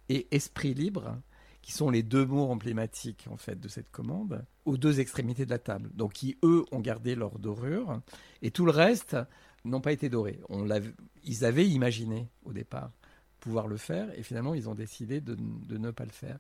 [0.10, 1.18] et esprit libre
[1.62, 5.52] qui sont les deux mots emblématiques en fait de cette commande, aux deux extrémités de
[5.52, 5.90] la table.
[5.94, 8.02] Donc qui eux ont gardé leur dorure
[8.42, 9.16] et tout le reste
[9.66, 10.40] n'ont pas été dorés.
[10.50, 10.68] On
[11.24, 12.92] ils avaient imaginé au départ
[13.40, 16.40] pouvoir le faire et finalement ils ont décidé de, ne pas le faire.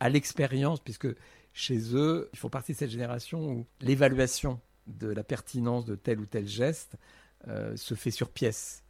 [0.00, 1.08] À l'expérience, puisque
[1.52, 6.20] chez eux, il faut partie de cette génération où l'évaluation de la pertinence de tel
[6.20, 6.96] ou tel geste
[7.48, 8.82] euh, se fait sur pièce.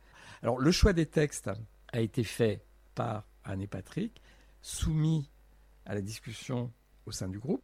[0.43, 1.51] Alors le choix des textes
[1.93, 2.65] a été fait
[2.95, 4.23] par Anne et Patrick,
[4.63, 5.29] soumis
[5.85, 6.73] à la discussion
[7.07, 7.63] au sein du groupe.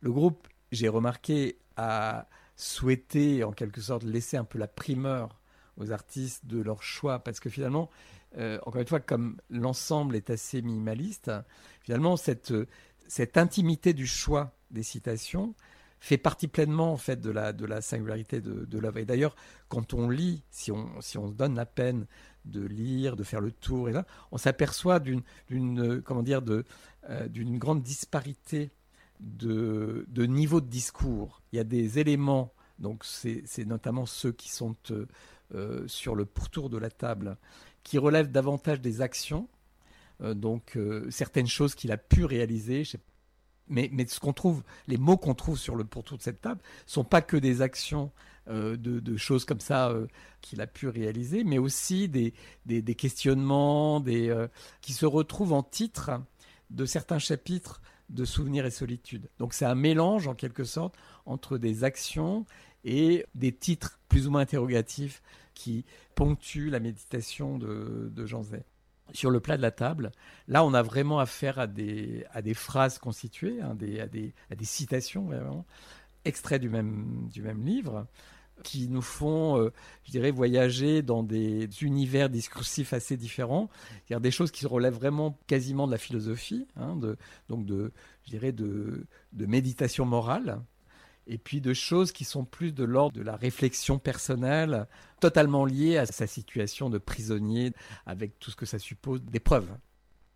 [0.00, 5.40] Le groupe, j'ai remarqué, a souhaité en quelque sorte laisser un peu la primeur
[5.76, 7.90] aux artistes de leur choix, parce que finalement,
[8.36, 11.30] euh, encore une fois, comme l'ensemble est assez minimaliste,
[11.82, 12.54] finalement, cette,
[13.08, 15.54] cette intimité du choix des citations
[16.00, 18.98] fait partie pleinement en fait de la, de la singularité de, de l'œuvre.
[18.98, 19.34] Et d'ailleurs,
[19.68, 22.06] quand on lit, si on, si on se donne la peine
[22.44, 26.64] de lire, de faire le tour, et là, on s'aperçoit d'une, d'une, comment dire, de,
[27.08, 28.70] euh, d'une grande disparité
[29.20, 31.42] de, de, niveau de discours.
[31.52, 35.06] Il y a des éléments, donc c'est, notamment ceux qui sont euh,
[35.54, 37.36] euh, sur le pourtour de la table,
[37.82, 39.48] qui relèvent davantage des actions,
[40.20, 40.78] donc
[41.10, 42.84] certaines choses qu'il a pu réaliser.
[43.68, 46.62] mais, mais ce qu'on trouve, les mots qu'on trouve sur le pourtour de cette table,
[46.86, 48.10] sont pas que des actions
[48.50, 50.06] euh, de, choses comme ça euh,
[50.42, 52.34] qu'il a pu réaliser, mais aussi des,
[52.66, 54.48] des, questionnements des, euh,
[54.82, 56.10] qui se retrouvent en titre
[56.68, 57.80] de certains chapitres
[58.10, 59.28] de Souvenirs et Solitude.
[59.38, 60.96] Donc c'est un mélange en quelque sorte
[61.26, 62.46] entre des actions
[62.84, 65.22] et des titres plus ou moins interrogatifs
[65.54, 65.84] qui
[66.14, 68.42] ponctuent la méditation de, de Jean.
[69.12, 70.12] Sur le plat de la table,
[70.48, 74.54] là on a vraiment affaire à des, à des phrases constituées, hein, à, des, à
[74.54, 75.66] des citations vraiment,
[76.24, 78.06] extraits du même, du même livre,
[78.62, 79.72] qui nous font, euh,
[80.04, 83.68] je dirais, voyager dans des univers discursifs assez différents.
[84.08, 87.16] Il y a des choses qui relèvent vraiment quasiment de la philosophie, hein, de,
[87.48, 87.92] donc de,
[88.24, 90.62] je dirais, de, de méditation morale,
[91.26, 94.86] et puis de choses qui sont plus de l'ordre de la réflexion personnelle,
[95.20, 97.72] totalement liées à sa situation de prisonnier,
[98.06, 99.70] avec tout ce que ça suppose d'épreuves.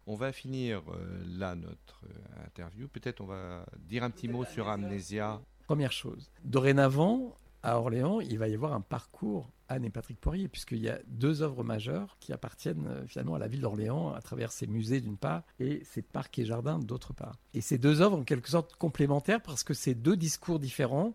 [0.06, 2.88] On va finir euh, là notre euh, interview.
[2.88, 5.40] Peut-être on va dire un petit mot sur Amnésia.
[5.66, 10.48] Première chose, dorénavant, à Orléans, il va y avoir un parcours Anne et Patrick Poirier,
[10.48, 14.20] puisqu'il y a deux œuvres majeures qui appartiennent euh, finalement à la ville d'Orléans à
[14.20, 17.36] travers ses musées d'une part et ses parcs et jardins d'autre part.
[17.54, 21.14] Et ces deux œuvres en quelque sorte complémentaires parce que c'est deux discours différents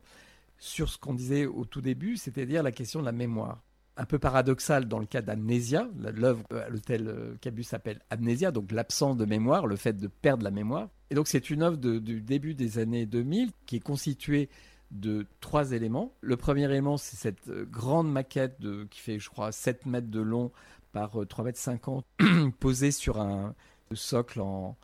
[0.59, 3.61] sur ce qu'on disait au tout début, c'est-à-dire la question de la mémoire.
[3.95, 8.71] Un peu paradoxal dans le cas d'Amnésia, l'œuvre à l'hôtel euh, Cabus s'appelle Amnésia, donc
[8.71, 10.89] l'absence de mémoire, le fait de perdre la mémoire.
[11.09, 14.49] Et donc c'est une œuvre du début des années 2000 qui est constituée
[14.93, 16.13] de trois éléments.
[16.21, 18.57] Le premier élément, c'est cette euh, grande maquette
[18.89, 20.51] qui fait, je crois, 7 mètres de long
[20.91, 22.05] par 3 euh, mètres 50,
[22.59, 23.55] posée sur un
[23.93, 24.77] socle en,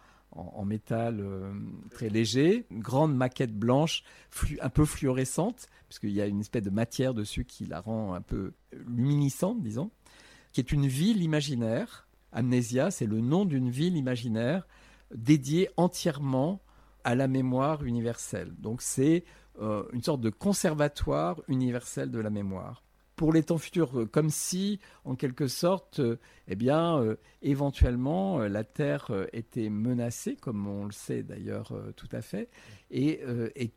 [0.66, 1.52] métal euh,
[1.92, 4.04] très léger, une grande maquette blanche,
[4.62, 8.22] un peu fluorescente, puisqu'il y a une espèce de matière dessus qui la rend un
[8.22, 9.90] peu luminescente, disons,
[10.52, 12.08] qui est une ville imaginaire.
[12.32, 14.68] Amnésia, c'est le nom d'une ville imaginaire
[15.14, 16.62] dédiée entièrement
[17.04, 18.54] à la mémoire universelle.
[18.60, 19.24] Donc c'est
[19.62, 22.84] euh, une sorte de conservatoire universel de la mémoire.
[23.18, 27.04] Pour les temps futurs, euh, comme si, en quelque sorte, euh, eh bien,
[27.42, 32.50] éventuellement, la Terre était menacée, comme on le sait d'ailleurs tout à fait,
[32.90, 33.20] et,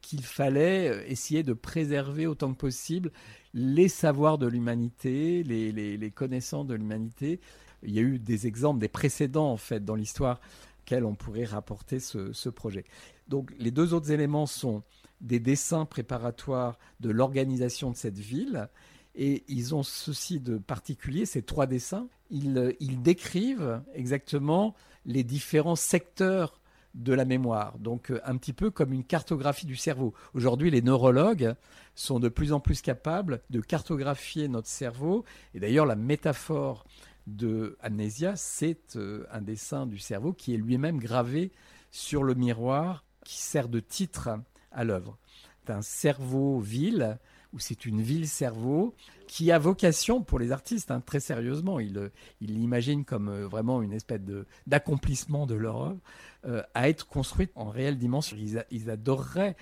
[0.01, 3.11] qu'il fallait essayer de préserver autant que possible
[3.53, 7.41] les savoirs de l'humanité, les, connaissances de l'humanité.
[7.83, 10.41] Il y a eu des exemples, des précédents en fait dans l'histoire
[10.83, 12.85] auxquels on pourrait rapporter ce projet.
[13.29, 14.83] Donc les deux autres éléments sont
[15.23, 18.69] des dessins préparatoires de l'organisation de cette ville.
[19.15, 25.77] Et ils ont ceci de particulier, ces trois dessins, ils, ils décrivent exactement les différents
[25.77, 26.61] secteurs
[26.95, 27.79] de la mémoire.
[27.79, 30.13] Donc euh, un petit peu comme une cartographie du cerveau.
[30.35, 31.55] Aujourd'hui, les neurologues
[31.95, 35.25] sont de plus en plus capables de cartographier notre cerveau.
[35.55, 36.85] Et d'ailleurs, la métaphore
[37.27, 41.53] de Amnésia, c'est euh, un dessin du cerveau qui est lui-même gravé
[41.91, 44.31] sur le miroir qui sert de titre
[44.75, 45.19] à l'œuvre.
[45.65, 47.19] C'est un cerveau ville
[47.53, 48.95] où c'est une ville-cerveau
[49.27, 52.11] qui a vocation pour les artistes, hein, très sérieusement, ils
[52.41, 54.21] l'imaginent comme euh, vraiment une espèce
[54.67, 56.01] d'accomplissement de, leur œuvre,
[56.47, 58.37] euh, à être construite en réelle dimension.
[58.71, 59.57] Ils, adoreraient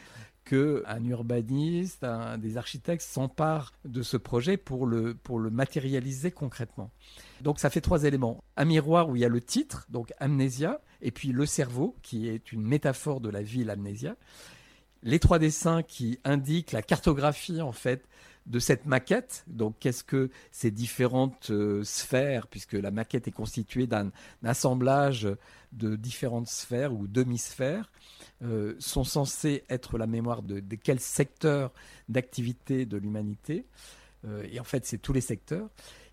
[0.45, 2.05] qu'un urbaniste,
[2.39, 6.91] des architectes s'emparent de ce projet pour le, pour le matérialiser concrètement.
[7.43, 8.43] Donc ça fait trois éléments.
[8.57, 12.29] Un miroir où il y a le titre, donc amnésia, et puis le cerveau, qui
[12.29, 14.17] est une métaphore de la ville amnésia
[15.03, 18.07] les trois dessins qui indiquent la cartographie en fait
[18.47, 19.45] de cette maquette.
[19.47, 24.11] Donc, qu'est-ce que ces différentes euh, sphères, puisque la maquette est constituée d'un
[24.45, 25.29] assemblage
[25.73, 27.91] de différentes sphères ou demi-sphères,
[28.43, 31.73] euh, sont censées être la mémoire de, de quel secteur
[32.09, 33.67] d'activité de l'humanité.
[34.27, 35.69] Euh, et en fait, c'est tous les secteurs.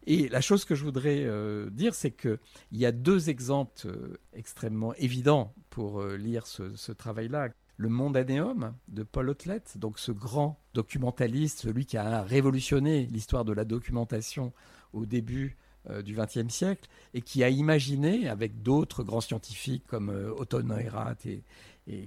[0.05, 1.27] Et la chose que je voudrais
[1.69, 2.39] dire, c'est qu'il
[2.71, 3.89] y a deux exemples
[4.31, 7.49] extrêmement évidents pour lire ce, ce travail-là.
[7.78, 13.53] Le Mondanéum de Paul Otlet, donc ce grand documentaliste, celui qui a révolutionné l'histoire de
[13.53, 14.51] la documentation
[14.93, 15.57] au début
[15.89, 20.61] euh, du XXe siècle et qui a imaginé, avec d'autres grands scientifiques comme euh, Otto
[20.61, 21.43] Neurath et,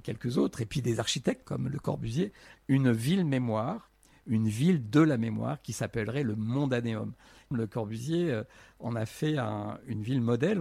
[0.02, 2.32] quelques autres, et puis des architectes comme Le Corbusier,
[2.68, 3.90] une ville mémoire,
[4.26, 7.12] une ville de la mémoire qui s'appellerait le Mondanéum.
[7.50, 8.42] Le Corbusier euh,
[8.80, 9.38] en a fait
[9.86, 10.60] une ville modèle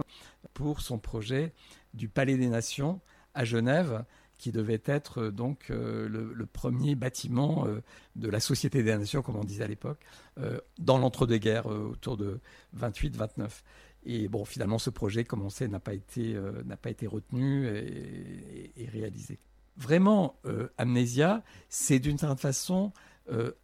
[0.54, 1.52] pour son projet
[1.92, 3.00] du Palais des Nations
[3.34, 4.04] à Genève,
[4.40, 7.80] qui devait être euh, donc euh, le, premier bâtiment euh,
[8.16, 10.00] de la Société des Nations, comme on disait à l'époque,
[10.78, 12.40] dans l'entre-deux-guerres, autour de
[12.78, 13.50] 28-29.
[14.06, 16.34] Et bon, finalement, ce projet, comme on sait, n'a pas été,
[16.80, 19.38] pas été retenu et, réalisé.
[19.76, 20.40] Vraiment,
[20.78, 22.92] Amnésia, c'est d'une certaine façon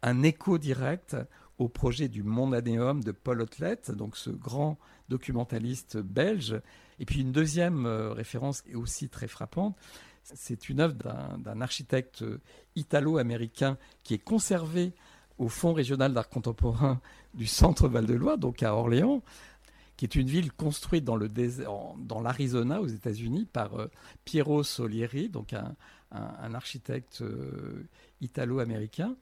[0.03, 1.17] un écho direct
[1.57, 4.77] au projet du Mondanéum de Paul Otlet, donc ce grand
[5.09, 6.61] documentaliste belge.
[6.99, 9.75] Et puis une deuxième référence est aussi très frappante,
[10.35, 12.23] c'est une œuvre d'un architecte
[12.75, 14.93] italo-américain qui est conservé
[15.37, 16.99] au Fonds régional d'art contemporain
[17.33, 19.21] du Centre Val-de-Loire, donc à Orléans,
[19.95, 23.87] qui est une ville construite dans l'Arizona aux États-Unis par euh,
[24.25, 25.75] Piero Solieri, donc un,
[26.53, 27.83] architecte euh,
[28.21, 29.15] italo-américain,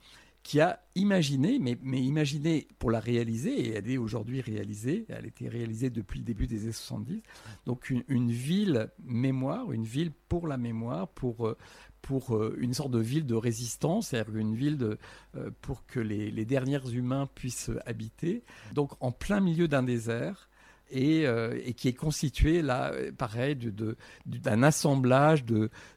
[0.45, 5.25] qui a imaginé, mais, mais imaginé pour la réaliser, et elle est aujourd'hui réalisée, elle
[5.25, 7.23] a été réalisée depuis le début des années 70,
[7.65, 11.57] donc une, ville mémoire, une ville pour la mémoire, pour, euh,
[12.03, 14.99] pour euh, une sorte de ville de résistance, c'est-à-dire une ville de,
[15.35, 20.51] euh, pour que les, derniers humains puissent habiter, donc en plein milieu d'un désert,
[20.91, 23.95] et, et, qui est constitué là, pareil, d'un
[24.27, 25.43] de, assemblage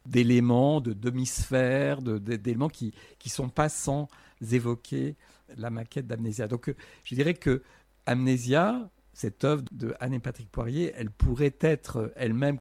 [0.07, 2.95] d'éléments, de, demi-sphères, d'éléments qui
[3.27, 4.09] ne sont pas sans
[4.53, 5.17] évoquer
[5.57, 6.49] la maquette d'Amnésia.
[6.49, 7.63] Donc euh, je dirais que
[8.07, 12.57] Amnésia, cette œuvre de Anne et Patrick Poirier, elle pourrait être elle-même